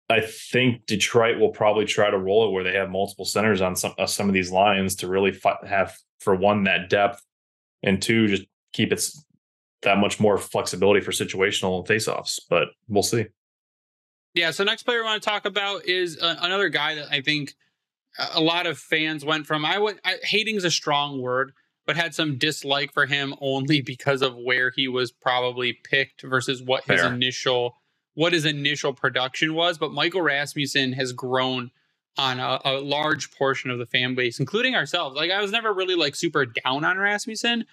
[0.10, 3.76] I think Detroit will probably try to roll it where they have multiple centers on
[3.76, 7.24] some uh, some of these lines to really fi- have for one that depth
[7.84, 8.44] and two just
[8.74, 9.08] keep it
[9.84, 12.40] that much more flexibility for situational faceoffs.
[12.50, 13.28] But we'll see.
[14.34, 14.52] Yeah.
[14.52, 17.54] So next player I want to talk about is uh, another guy that I think
[18.34, 19.64] a lot of fans went from.
[19.64, 21.52] I would hating is a strong word,
[21.86, 26.64] but had some dislike for him only because of where he was probably picked versus
[26.64, 26.98] what Fair.
[26.98, 27.79] his initial
[28.20, 29.78] what his initial production was.
[29.78, 31.72] But Michael Rasmussen has grown
[32.18, 35.16] on a, a, large portion of the fan base, including ourselves.
[35.16, 37.64] Like I was never really like super down on Rasmussen,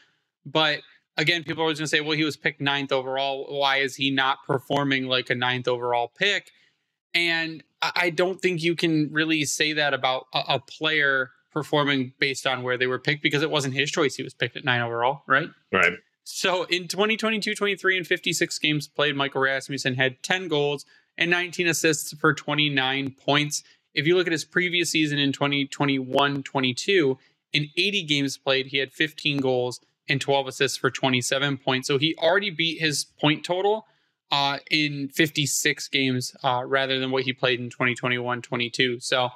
[0.44, 0.82] but
[1.16, 3.58] again, people are always gonna say, well, he was picked ninth overall.
[3.58, 6.52] Why is he not performing like a ninth overall pick?
[7.12, 12.46] And I don't think you can really say that about a, a player performing based
[12.46, 14.14] on where they were picked because it wasn't his choice.
[14.14, 15.48] He was picked at nine overall, right?
[15.72, 15.94] Right.
[16.28, 20.84] So in 2022 23 and 56 games played, Michael Rasmussen had 10 goals
[21.16, 23.62] and 19 assists for 29 points.
[23.94, 27.18] If you look at his previous season in 2021 22,
[27.52, 31.86] in 80 games played, he had 15 goals and 12 assists for 27 points.
[31.86, 33.86] So he already beat his point total
[34.32, 38.98] uh, in 56 games uh, rather than what he played in 2021 22.
[38.98, 39.30] So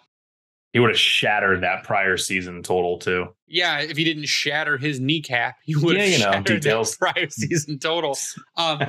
[0.73, 3.29] he would have shattered that prior season total too.
[3.47, 6.97] Yeah, if he didn't shatter his kneecap, he would yeah, have you know, details.
[6.97, 8.17] prior season total.
[8.57, 8.81] Um,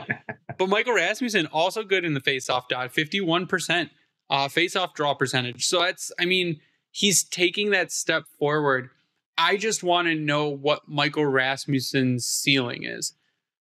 [0.58, 3.90] but Michael Rasmussen also good in the faceoff dot, 51%
[4.30, 5.66] uh, faceoff draw percentage.
[5.66, 6.60] So that's, I mean,
[6.92, 8.90] he's taking that step forward.
[9.38, 13.14] I just want to know what Michael Rasmussen's ceiling is.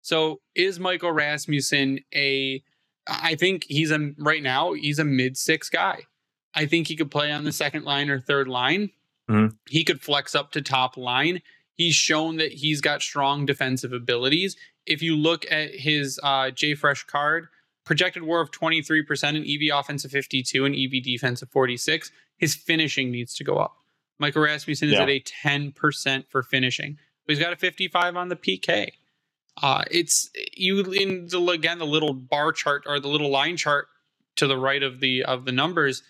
[0.02, 2.62] So is Michael Rasmussen a?
[3.06, 6.02] I think he's a right now he's a mid six guy.
[6.54, 8.90] I think he could play on the second line or third line.
[9.30, 9.54] Mm-hmm.
[9.68, 11.42] He could flex up to top line.
[11.74, 14.56] He's shown that he's got strong defensive abilities.
[14.86, 17.48] If you look at his uh, Fresh card,
[17.84, 23.34] projected WAR of 23% and EV offensive 52 and EV defensive 46, his finishing needs
[23.34, 23.76] to go up.
[24.18, 25.02] Michael Rasmussen is yeah.
[25.02, 28.90] at a 10% for finishing, but he's got a 55 on the PK.
[29.62, 33.88] Uh, it's you in the again the little bar chart or the little line chart
[34.36, 36.02] to the right of the of the numbers.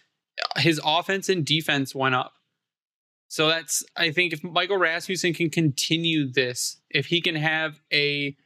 [0.57, 2.35] His offense and defense went up.
[3.29, 8.37] So that's I think if Michael Rasmussen can continue this, if he can have a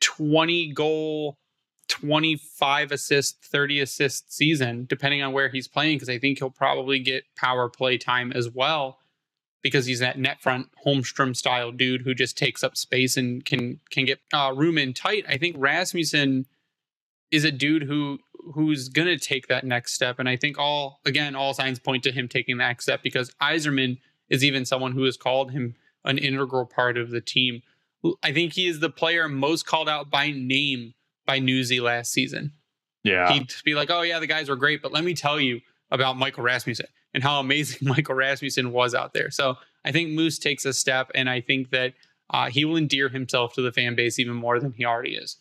[0.00, 1.36] 20 goal,
[1.88, 6.98] 25 assist, 30 assist season, depending on where he's playing, because I think he'll probably
[6.98, 8.98] get power play time as well
[9.62, 13.80] because he's that net front Holmstrom style dude who just takes up space and can
[13.90, 15.24] can get uh, room in tight.
[15.28, 16.46] I think Rasmussen
[17.30, 18.18] is a dude who
[18.54, 22.12] who's gonna take that next step, and I think all again all signs point to
[22.12, 23.98] him taking the next step because Yzerman
[24.28, 25.74] is even someone who has called him
[26.04, 27.62] an integral part of the team.
[28.22, 30.94] I think he is the player most called out by name
[31.26, 32.52] by Newsy last season.
[33.04, 35.60] Yeah, he'd be like, "Oh yeah, the guys were great, but let me tell you
[35.90, 39.30] about Michael Rasmussen." and how amazing Michael Rasmussen was out there.
[39.30, 41.94] So I think Moose takes a step, and I think that
[42.30, 45.36] uh, he will endear himself to the fan base even more than he already is.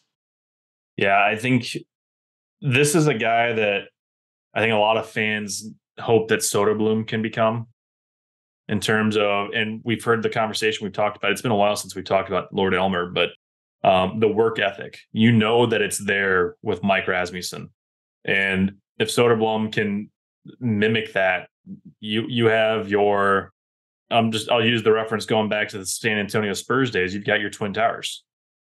[0.97, 1.77] Yeah, I think
[2.61, 3.83] this is a guy that
[4.53, 5.69] I think a lot of fans
[5.99, 7.67] hope that Soderblom can become
[8.67, 11.31] in terms of, and we've heard the conversation we've talked about.
[11.31, 13.29] It's been a while since we talked about Lord Elmer, but
[13.83, 17.69] um, the work ethic, you know that it's there with Mike Rasmussen.
[18.25, 20.09] And if Soderblom can
[20.59, 21.49] mimic that
[21.99, 23.51] you you have your
[24.09, 27.13] I'm just I'll use the reference going back to the San Antonio Spurs days.
[27.13, 28.23] You've got your twin towers,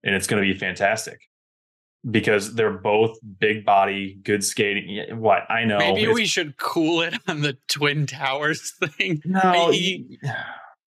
[0.03, 1.19] and it's going to be fantastic
[2.09, 5.19] because they're both big body, good skating.
[5.19, 9.21] What I know, maybe we should cool it on the twin towers thing.
[9.25, 10.17] No, you,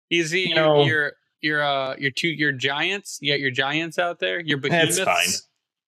[0.10, 3.19] you see, you know, your your uh your two your giants.
[3.21, 4.39] You got your giants out there.
[4.39, 4.97] Your behemoths.
[4.97, 5.41] That's fine.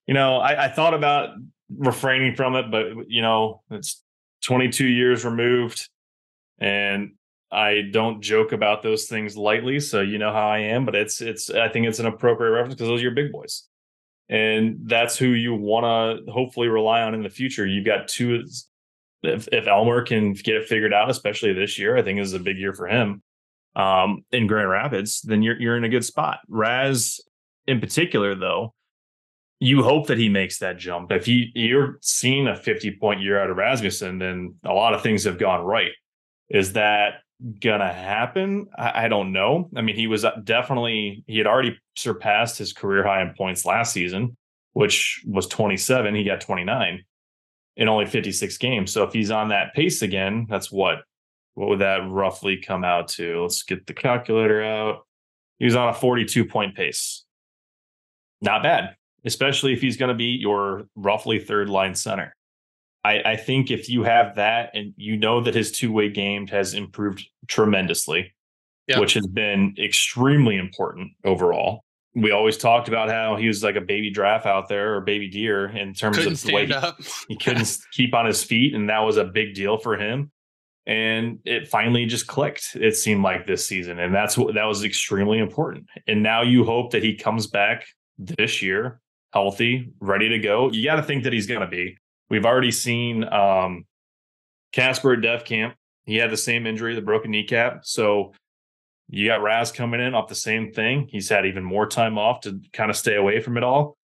[0.06, 1.30] You know, I, I thought about
[1.76, 4.02] refraining from it, but you know, it's
[4.44, 5.90] 22 years removed
[6.58, 7.12] and
[7.50, 10.84] I don't joke about those things lightly, so you know how I am.
[10.84, 13.66] But it's it's I think it's an appropriate reference because those are your big boys,
[14.28, 17.66] and that's who you want to hopefully rely on in the future.
[17.66, 18.44] You've got two.
[19.22, 22.38] If if Elmer can get it figured out, especially this year, I think is a
[22.38, 23.22] big year for him.
[23.74, 26.40] Um, in Grand Rapids, then you're you're in a good spot.
[26.48, 27.20] Raz
[27.66, 28.74] in particular, though,
[29.60, 31.12] you hope that he makes that jump.
[31.12, 35.02] If you you're seeing a 50 point year out of Rasmussen, then a lot of
[35.02, 35.92] things have gone right.
[36.48, 37.22] Is that
[37.60, 38.68] gonna happen?
[38.76, 39.70] I, I don't know.
[39.76, 43.64] I mean, he was uh, definitely he had already surpassed his career high in points
[43.64, 44.36] last season,
[44.72, 46.14] which was 27.
[46.14, 47.02] He got 29
[47.76, 48.92] in only 56 games.
[48.92, 50.98] So if he's on that pace again, that's what
[51.54, 53.42] what would that roughly come out to?
[53.42, 55.06] Let's get the calculator out.
[55.58, 57.24] He was on a 42 point pace.
[58.40, 62.34] Not bad, especially if he's going to be your roughly third line center.
[63.08, 66.46] I, I think if you have that and you know that his two way game
[66.48, 68.34] has improved tremendously,
[68.86, 69.00] yep.
[69.00, 71.84] which has been extremely important overall.
[72.14, 75.28] We always talked about how he was like a baby giraffe out there or baby
[75.28, 76.74] deer in terms couldn't of the way he,
[77.28, 80.30] he couldn't keep on his feet, and that was a big deal for him.
[80.86, 82.74] And it finally just clicked.
[82.74, 85.86] It seemed like this season, and that's what that was extremely important.
[86.06, 87.86] And now you hope that he comes back
[88.18, 89.00] this year
[89.32, 90.70] healthy, ready to go.
[90.72, 91.96] You got to think that he's going to be.
[92.30, 93.86] We've already seen um,
[94.72, 95.74] Kasper at Dev Camp.
[96.04, 97.84] He had the same injury, the broken kneecap.
[97.84, 98.32] So
[99.08, 101.08] you got Raz coming in off the same thing.
[101.10, 103.96] He's had even more time off to kind of stay away from it all.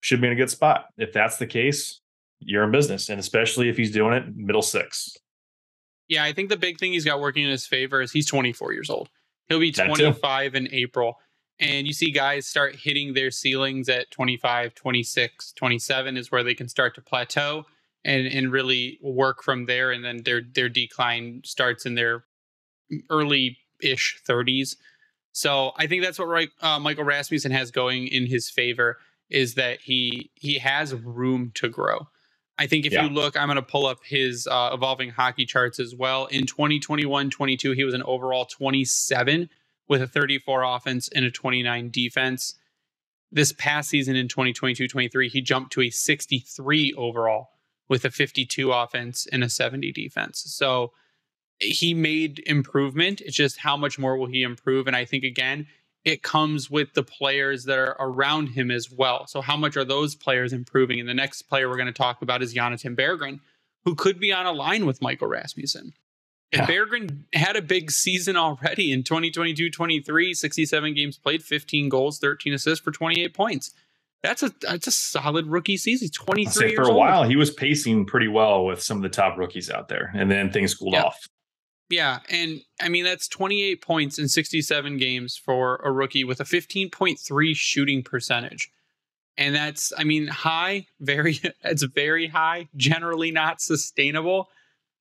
[0.00, 0.86] Should be in a good spot.
[0.98, 2.00] If that's the case,
[2.40, 3.08] you're in business.
[3.08, 5.16] And especially if he's doing it middle six.
[6.08, 8.72] Yeah, I think the big thing he's got working in his favor is he's 24
[8.72, 9.08] years old.
[9.48, 11.16] He'll be 25 in April.
[11.60, 16.54] And you see guys start hitting their ceilings at 25, 26, 27 is where they
[16.54, 17.66] can start to plateau
[18.04, 19.92] and, and really work from there.
[19.92, 22.24] And then their their decline starts in their
[23.10, 24.76] early ish 30s.
[25.32, 28.98] So I think that's what right, uh, Michael Rasmussen has going in his favor
[29.30, 32.08] is that he he has room to grow.
[32.58, 33.04] I think if yeah.
[33.04, 36.26] you look, I'm going to pull up his uh, evolving hockey charts as well.
[36.26, 39.48] In 2021 22, he was an overall 27
[39.92, 42.54] with a 34 offense and a 29 defense.
[43.30, 47.50] This past season in 2022 23, he jumped to a 63 overall
[47.90, 50.44] with a 52 offense and a 70 defense.
[50.46, 50.92] So
[51.60, 53.20] he made improvement.
[53.20, 54.86] It's just how much more will he improve?
[54.86, 55.66] And I think, again,
[56.06, 59.26] it comes with the players that are around him as well.
[59.26, 61.00] So, how much are those players improving?
[61.00, 63.40] And the next player we're going to talk about is Jonathan Berggren,
[63.84, 65.92] who could be on a line with Michael Rasmussen.
[66.52, 66.74] And yeah.
[66.74, 72.52] Berggren had a big season already in 2022 23, 67 games played, 15 goals, 13
[72.52, 73.72] assists for 28 points.
[74.22, 76.08] That's a that's a solid rookie season.
[76.08, 79.68] 23 for a while he was pacing pretty well with some of the top rookies
[79.68, 81.04] out there, and then things cooled yeah.
[81.04, 81.26] off.
[81.90, 86.44] Yeah, and I mean that's 28 points in 67 games for a rookie with a
[86.44, 88.70] 15.3 shooting percentage.
[89.36, 94.50] And that's I mean high, very it's very high, generally not sustainable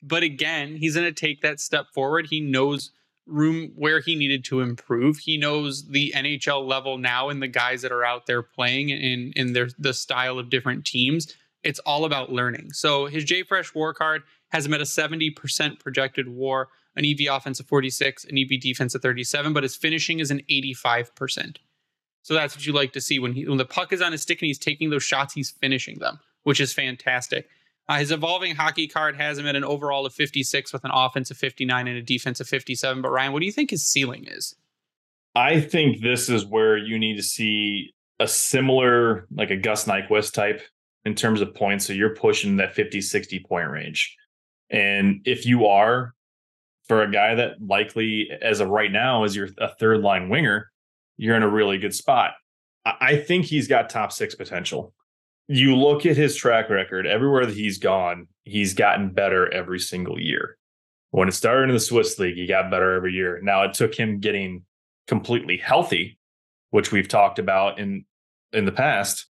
[0.01, 2.27] but again, he's going to take that step forward.
[2.27, 2.91] He knows
[3.27, 5.19] room where he needed to improve.
[5.19, 9.31] He knows the NHL level now and the guys that are out there playing in
[9.35, 11.33] in their the style of different teams.
[11.63, 12.73] It's all about learning.
[12.73, 17.59] So his JFresh War card has him at a 70% projected WAR, an EV offense
[17.59, 21.57] of 46, an EV defense of 37, but his finishing is an 85%.
[22.23, 24.21] So that's what you like to see when he when the puck is on his
[24.21, 27.47] stick and he's taking those shots, he's finishing them, which is fantastic.
[27.89, 31.29] Uh, his evolving hockey card has him at an overall of 56 with an offense
[31.31, 33.01] of 59 and a defense of 57.
[33.01, 34.55] But Ryan, what do you think his ceiling is?
[35.35, 40.33] I think this is where you need to see a similar, like a Gus Nyquist
[40.33, 40.61] type
[41.05, 41.85] in terms of points.
[41.85, 44.15] So you're pushing that 50, 60 point range.
[44.69, 46.13] And if you are,
[46.87, 50.71] for a guy that likely, as of right now, is your a third line winger,
[51.17, 52.33] you're in a really good spot.
[52.85, 54.93] I think he's got top six potential
[55.51, 60.19] you look at his track record, everywhere that he's gone, he's gotten better every single
[60.19, 60.57] year.
[61.09, 63.39] When it started in the Swiss League, he got better every year.
[63.43, 64.63] Now it took him getting
[65.07, 66.17] completely healthy,
[66.69, 68.05] which we've talked about in
[68.53, 69.27] in the past.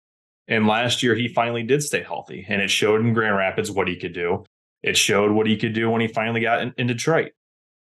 [0.46, 3.88] And last year he finally did stay healthy, and it showed in Grand Rapids what
[3.88, 4.44] he could do.
[4.82, 7.32] It showed what he could do when he finally got in, in Detroit.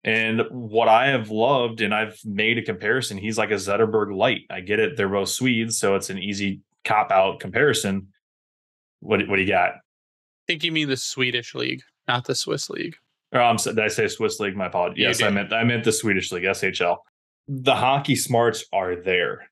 [0.03, 4.43] And what I have loved, and I've made a comparison, he's like a Zetterberg light.
[4.49, 8.07] I get it; they're both Swedes, so it's an easy cop out comparison
[8.99, 9.71] what what do you got?
[9.71, 9.79] I
[10.47, 12.95] think you mean the Swedish league, not the Swiss league.
[13.31, 14.55] Oh, I'm, did I say Swiss league?
[14.55, 15.01] My apologies.
[15.01, 16.97] Yes, I meant I meant the Swedish league, SHL.
[17.47, 19.49] The hockey smarts are there.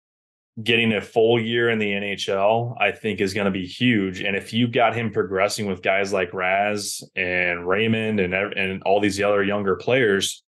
[0.64, 4.22] Getting a full year in the NHL, I think, is going to be huge.
[4.22, 9.00] And if you got him progressing with guys like Raz and Raymond and and all
[9.00, 10.44] these other younger players,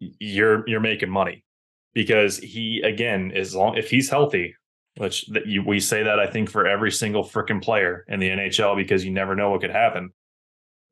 [0.00, 1.44] you're you're making money
[1.94, 4.56] because he again is long if he's healthy,
[4.96, 8.28] which that you, we say that I think for every single freaking player in the
[8.28, 10.10] NHL because you never know what could happen.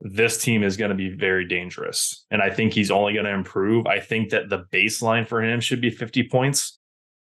[0.00, 2.26] This team is going to be very dangerous.
[2.30, 3.86] And I think he's only going to improve.
[3.86, 6.78] I think that the baseline for him should be 50 points.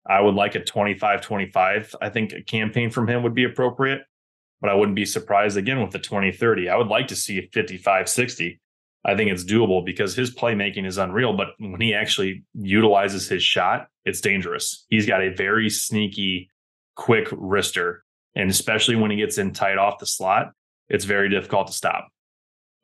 [0.08, 1.94] I would like a 25 25.
[2.00, 4.00] I think a campaign from him would be appropriate,
[4.60, 6.68] but I wouldn't be surprised again with the 20 30.
[6.68, 8.60] I would like to see 55 60.
[9.04, 13.42] I think it's doable because his playmaking is unreal, but when he actually utilizes his
[13.42, 14.86] shot, it's dangerous.
[14.88, 16.48] He's got a very sneaky,
[16.94, 17.98] quick wrister.
[18.34, 20.52] And especially when he gets in tight off the slot,
[20.88, 22.08] it's very difficult to stop.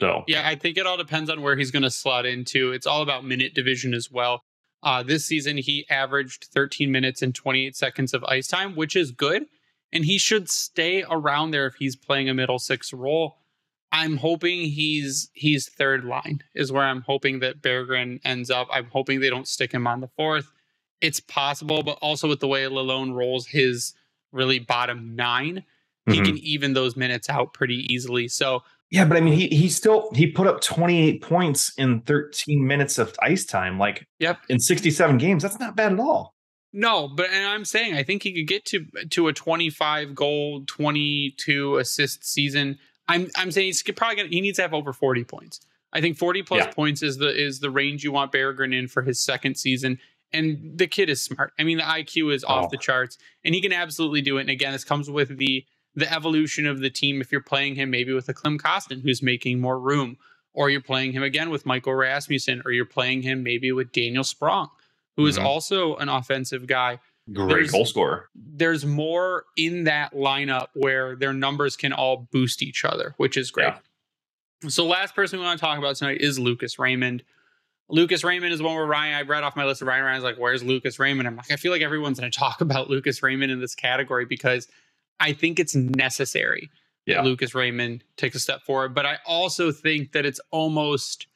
[0.01, 2.73] So, yeah, I think it all depends on where he's going to slot into.
[2.73, 4.43] It's all about minute division as well.
[4.83, 9.11] Uh, this season, he averaged 13 minutes and 28 seconds of ice time, which is
[9.11, 9.47] good.
[9.93, 13.39] And he should stay around there if he's playing a middle six role.
[13.91, 18.69] I'm hoping he's he's third line is where I'm hoping that Berggren ends up.
[18.71, 20.53] I'm hoping they don't stick him on the fourth.
[21.01, 23.95] It's possible, but also with the way Lalonde rolls his
[24.33, 26.13] really bottom 9 mm-hmm.
[26.13, 28.29] he can even those minutes out pretty easily.
[28.29, 32.67] So yeah, but I mean, he he still he put up 28 points in 13
[32.67, 33.79] minutes of ice time.
[33.79, 36.35] Like, yep, in 67 games, that's not bad at all.
[36.73, 40.65] No, but and I'm saying I think he could get to to a 25 goal,
[40.67, 42.79] 22 assist season.
[43.09, 45.61] I'm I'm saying he's probably gonna he needs to have over 40 points.
[45.93, 46.71] I think 40 plus yeah.
[46.73, 49.99] points is the is the range you want Berggren in for his second season.
[50.33, 51.53] And the kid is smart.
[51.59, 52.69] I mean, the IQ is off oh.
[52.71, 54.43] the charts, and he can absolutely do it.
[54.43, 55.65] And again, this comes with the
[55.95, 59.23] the evolution of the team if you're playing him maybe with a Klim Kostin who's
[59.23, 60.17] making more room,
[60.53, 64.25] or you're playing him again with Michael Rasmussen, or you're playing him maybe with Daniel
[64.25, 64.69] Sprong,
[65.17, 65.31] who mm-hmm.
[65.31, 67.01] is also an offensive guy.
[67.33, 68.29] Great there's, goal scorer.
[68.35, 73.51] There's more in that lineup where their numbers can all boost each other, which is
[73.51, 73.75] great.
[74.63, 74.71] Yeah.
[74.71, 77.23] So, last person we want to talk about tonight is Lucas Raymond.
[77.89, 80.37] Lucas Raymond is one where Ryan, I read off my list of Ryan Ryan's like,
[80.37, 81.27] where's Lucas Raymond?
[81.27, 84.25] I'm like, I feel like everyone's going to talk about Lucas Raymond in this category
[84.27, 84.69] because
[85.21, 86.71] I think it's necessary
[87.09, 87.23] yeah.
[87.23, 88.95] Lucas Raymond takes a step forward.
[88.95, 91.27] But I also think that it's almost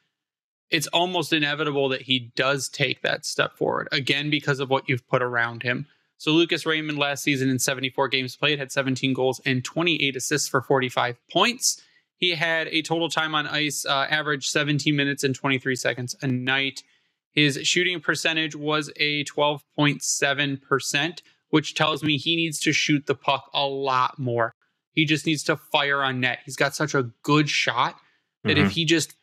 [0.71, 5.07] it's almost inevitable that he does take that step forward again because of what you've
[5.09, 5.87] put around him.
[6.19, 10.49] So Lucas Raymond last season in 74 games played had 17 goals and 28 assists
[10.49, 11.83] for 45 points.
[12.23, 16.29] He had a total time on ice uh, average 17 minutes and 23 seconds a
[16.29, 16.85] night.
[17.33, 21.19] His shooting percentage was a 12.7%,
[21.51, 24.55] which tells me he needs to shoot the puck a lot more.
[24.93, 26.39] He just needs to fire on net.
[26.45, 27.97] He's got such a good shot
[28.45, 28.67] that mm-hmm.
[28.67, 29.17] if he just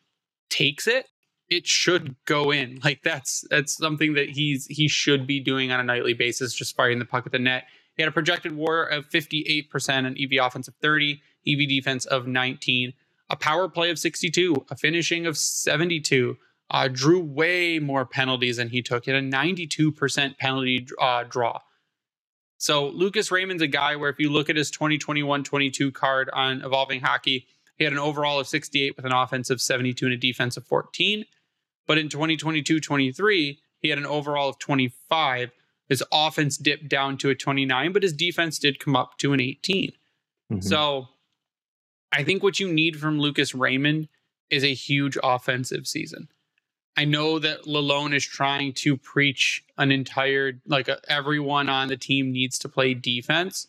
[0.50, 1.06] takes it,
[1.48, 2.80] it should go in.
[2.84, 6.76] Like that's that's something that he's he should be doing on a nightly basis, just
[6.76, 7.64] firing the puck at the net.
[7.96, 12.26] He had a projected WAR of 58% an EV offense of 30, EV defense of
[12.26, 12.92] 19,
[13.30, 16.36] a power play of 62, a finishing of 72.
[16.72, 19.04] Uh, drew way more penalties than he took.
[19.04, 21.58] He had a 92% penalty uh, draw.
[22.58, 27.00] So Lucas Raymond's a guy where if you look at his 2021-22 card on Evolving
[27.00, 30.66] Hockey, he had an overall of 68 with an offensive 72 and a defense of
[30.66, 31.24] 14.
[31.86, 35.50] But in 2022-23, he had an overall of 25.
[35.88, 39.40] His offense dipped down to a 29, but his defense did come up to an
[39.40, 39.92] 18.
[40.52, 40.60] Mm-hmm.
[40.60, 41.08] So
[42.12, 44.08] I think what you need from Lucas Raymond
[44.50, 46.28] is a huge offensive season.
[46.96, 51.96] I know that Lalonde is trying to preach an entire like a, everyone on the
[51.96, 53.68] team needs to play defense,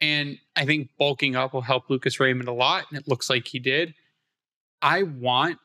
[0.00, 3.46] and I think bulking up will help Lucas Raymond a lot, and it looks like
[3.46, 3.94] he did.
[4.82, 5.58] I want,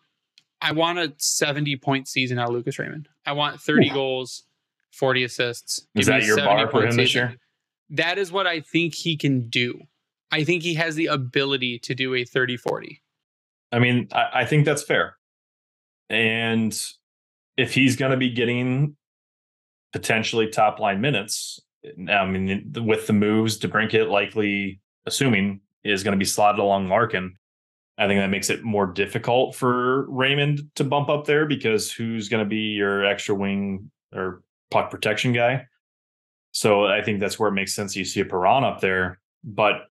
[0.61, 3.09] I want a seventy point season out of Lucas Raymond.
[3.25, 3.93] I want thirty Ooh.
[3.93, 4.43] goals,
[4.91, 5.85] forty assists.
[5.95, 7.03] Is that your bar for him season.
[7.03, 7.35] this year?
[7.89, 9.81] That is what I think he can do.
[10.31, 13.01] I think he has the ability to do a 30 40.
[13.71, 15.17] I mean, I, I think that's fair.
[16.09, 16.77] And
[17.57, 18.95] if he's going to be getting
[19.93, 21.59] potentially top line minutes,
[22.09, 27.35] I mean, with the moves DeBrincat likely assuming is going to be slotted along Larkin,
[27.97, 32.29] I think that makes it more difficult for Raymond to bump up there because who's
[32.29, 35.65] going to be your extra wing or puck protection guy?
[36.51, 39.19] So I think that's where it makes sense you see a Perron up there.
[39.43, 39.87] But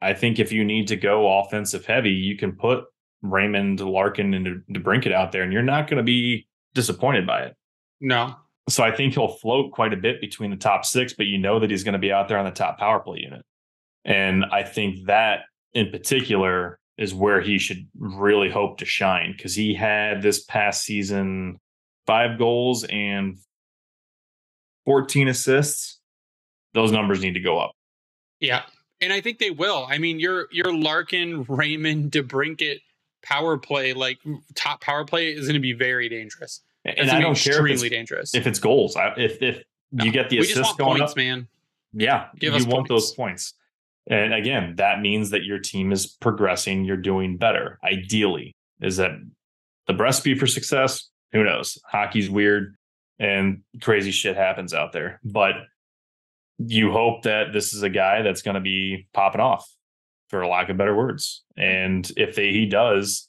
[0.00, 2.84] I think if you need to go offensive heavy, you can put
[3.22, 7.56] Raymond, Larkin, and DeBrincat out there, and you're not going to be disappointed by it.
[8.00, 8.36] No.
[8.68, 11.60] So I think he'll float quite a bit between the top six, but you know
[11.60, 13.42] that he's going to be out there on the top power play unit.
[14.04, 15.40] And I think that
[15.72, 20.82] in particular is where he should really hope to shine because he had this past
[20.82, 21.58] season
[22.06, 23.36] five goals and
[24.86, 26.00] 14 assists.
[26.72, 27.72] Those numbers need to go up.
[28.40, 28.62] Yeah.
[29.00, 29.86] And I think they will.
[29.88, 32.80] I mean, your your Larkin, Raymond, DeBrincat
[33.22, 34.18] power play, like
[34.54, 36.62] top power play, is going to be very dangerous.
[36.84, 38.96] It's and I don't care extremely dangerous if it's goals.
[39.16, 41.48] If if no, you get the assist going points, up, man.
[41.92, 42.88] Yeah, Give you want points.
[42.88, 43.54] those points.
[44.08, 46.84] And again, that means that your team is progressing.
[46.84, 47.78] You're doing better.
[47.82, 49.12] Ideally, is that
[49.86, 51.08] the recipe for success?
[51.32, 51.78] Who knows?
[51.90, 52.76] Hockey's weird
[53.18, 55.20] and crazy shit happens out there.
[55.24, 55.54] But
[56.58, 59.68] you hope that this is a guy that's going to be popping off,
[60.28, 61.44] for lack of better words.
[61.58, 61.68] Mm-hmm.
[61.68, 63.28] And if they, he does,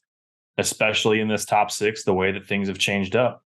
[0.57, 3.43] especially in this top six, the way that things have changed up,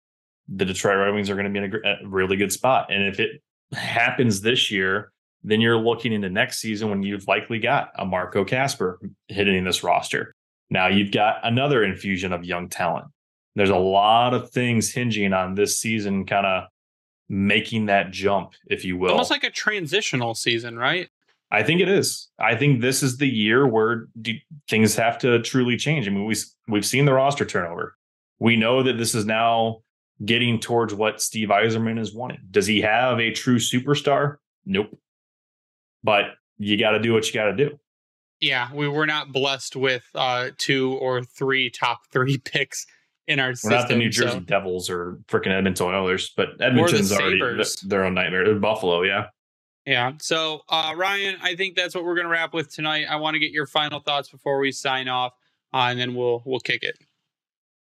[0.48, 2.92] the Detroit Red Wings are going to be in a, a really good spot.
[2.92, 5.12] And if it happens this year,
[5.44, 9.82] then you're looking into next season when you've likely got a Marco Kasper hitting this
[9.82, 10.34] roster.
[10.70, 13.06] Now you've got another infusion of young talent.
[13.54, 16.64] There's a lot of things hinging on this season, kind of
[17.32, 19.10] making that jump, if you will.
[19.10, 21.08] Almost like a transitional season, right?
[21.50, 22.28] I think it is.
[22.38, 24.08] I think this is the year where
[24.68, 26.06] things have to truly change.
[26.06, 26.36] I mean, we
[26.68, 27.96] we've seen the roster turnover.
[28.38, 29.78] We know that this is now
[30.24, 32.40] getting towards what Steve Yzerman is wanting.
[32.50, 34.36] Does he have a true superstar?
[34.66, 34.98] Nope.
[36.04, 36.24] But
[36.58, 37.78] you got to do what you got to do.
[38.40, 42.86] Yeah, we were not blessed with uh, two or three top three picks
[43.28, 43.78] in our we're system.
[43.78, 44.40] not the New Jersey so.
[44.40, 47.40] Devils or freaking Edmonton Oilers, but Edmonton's already
[47.84, 48.54] their own nightmare.
[48.56, 49.26] Buffalo, yeah.
[49.86, 50.12] Yeah.
[50.20, 53.06] So, uh, Ryan, I think that's what we're going to wrap with tonight.
[53.08, 55.32] I want to get your final thoughts before we sign off,
[55.74, 56.96] uh, and then we'll we'll kick it.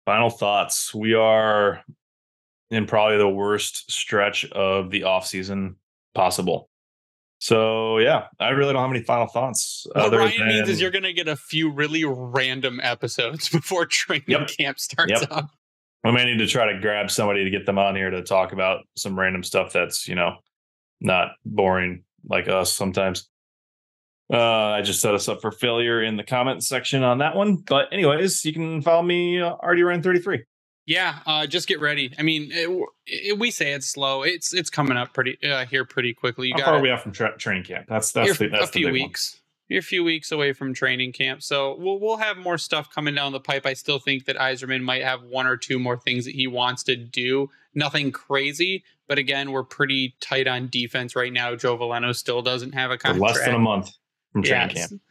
[0.04, 0.94] Final thoughts.
[0.94, 1.82] We are
[2.70, 5.76] in probably the worst stretch of the off season
[6.14, 6.68] possible.
[7.46, 9.86] So yeah, I really don't have any final thoughts.
[9.94, 14.24] What Ryan means is you're going to get a few really random episodes before training
[14.26, 14.48] Yep.
[14.48, 15.30] camp starts Yep.
[15.30, 15.50] up.
[16.04, 18.52] I may need to try to grab somebody to get them on here to talk
[18.52, 20.38] about some random stuff that's you know
[21.00, 23.28] not boring like us sometimes.
[24.28, 27.58] Uh, I just set us up for failure in the comment section on that one.
[27.58, 30.40] But anyways, you can follow me uh, RDRN33.
[30.86, 32.12] Yeah, uh, just get ready.
[32.16, 32.68] I mean, it,
[33.06, 34.22] it, we say it's slow.
[34.22, 36.48] It's it's coming up pretty uh, here pretty quickly.
[36.48, 37.86] You How got far are we out from tra- training camp?
[37.88, 39.08] That's that's you're the, that's a few big one.
[39.08, 39.40] weeks.
[39.68, 43.16] You're a few weeks away from training camp, so we'll we'll have more stuff coming
[43.16, 43.66] down the pipe.
[43.66, 46.84] I still think that Yzerman might have one or two more things that he wants
[46.84, 47.50] to do.
[47.74, 51.56] Nothing crazy, but again, we're pretty tight on defense right now.
[51.56, 53.20] Joe Veleno still doesn't have a contract.
[53.36, 53.90] less than a month
[54.32, 54.88] from training Yes.
[54.90, 55.02] camp.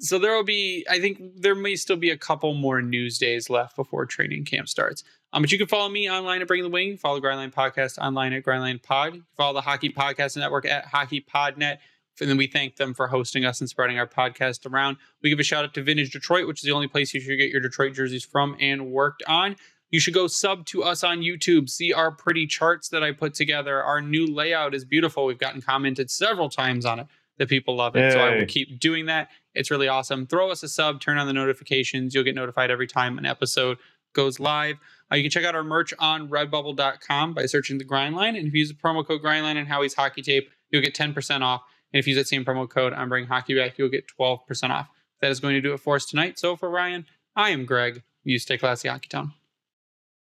[0.00, 3.48] So there will be, I think there may still be a couple more news days
[3.48, 5.04] left before training camp starts.
[5.32, 6.96] Um, but you can follow me online at Bring the Wing.
[6.96, 9.22] Follow Grindline Podcast online at Grindline Pod.
[9.36, 11.78] Follow the Hockey Podcast Network at Hockey Podnet.
[12.20, 14.98] And then we thank them for hosting us and spreading our podcast around.
[15.22, 17.38] We give a shout out to Vintage Detroit, which is the only place you should
[17.38, 19.56] get your Detroit jerseys from and worked on.
[19.90, 23.34] You should go sub to us on YouTube, see our pretty charts that I put
[23.34, 23.82] together.
[23.82, 25.26] Our new layout is beautiful.
[25.26, 27.06] We've gotten commented several times on it
[27.38, 28.12] that people love it.
[28.12, 29.28] So I will keep doing that.
[29.54, 30.26] It's really awesome.
[30.26, 32.14] Throw us a sub, turn on the notifications.
[32.14, 33.78] You'll get notified every time an episode
[34.14, 34.76] goes live.
[35.12, 38.38] Uh, you can check out our merch on redbubble.com by searching the grindline.
[38.38, 41.42] And if you use the promo code grindline and Howie's hockey tape, you'll get 10%
[41.42, 41.62] off.
[41.92, 44.70] And if you use that same promo code on Bring Hockey Back, you'll get 12%
[44.70, 44.88] off.
[45.20, 46.38] That is going to do it for us tonight.
[46.38, 47.06] So for Ryan,
[47.36, 48.02] I am Greg.
[48.24, 49.34] You stay classy, Hockey Town.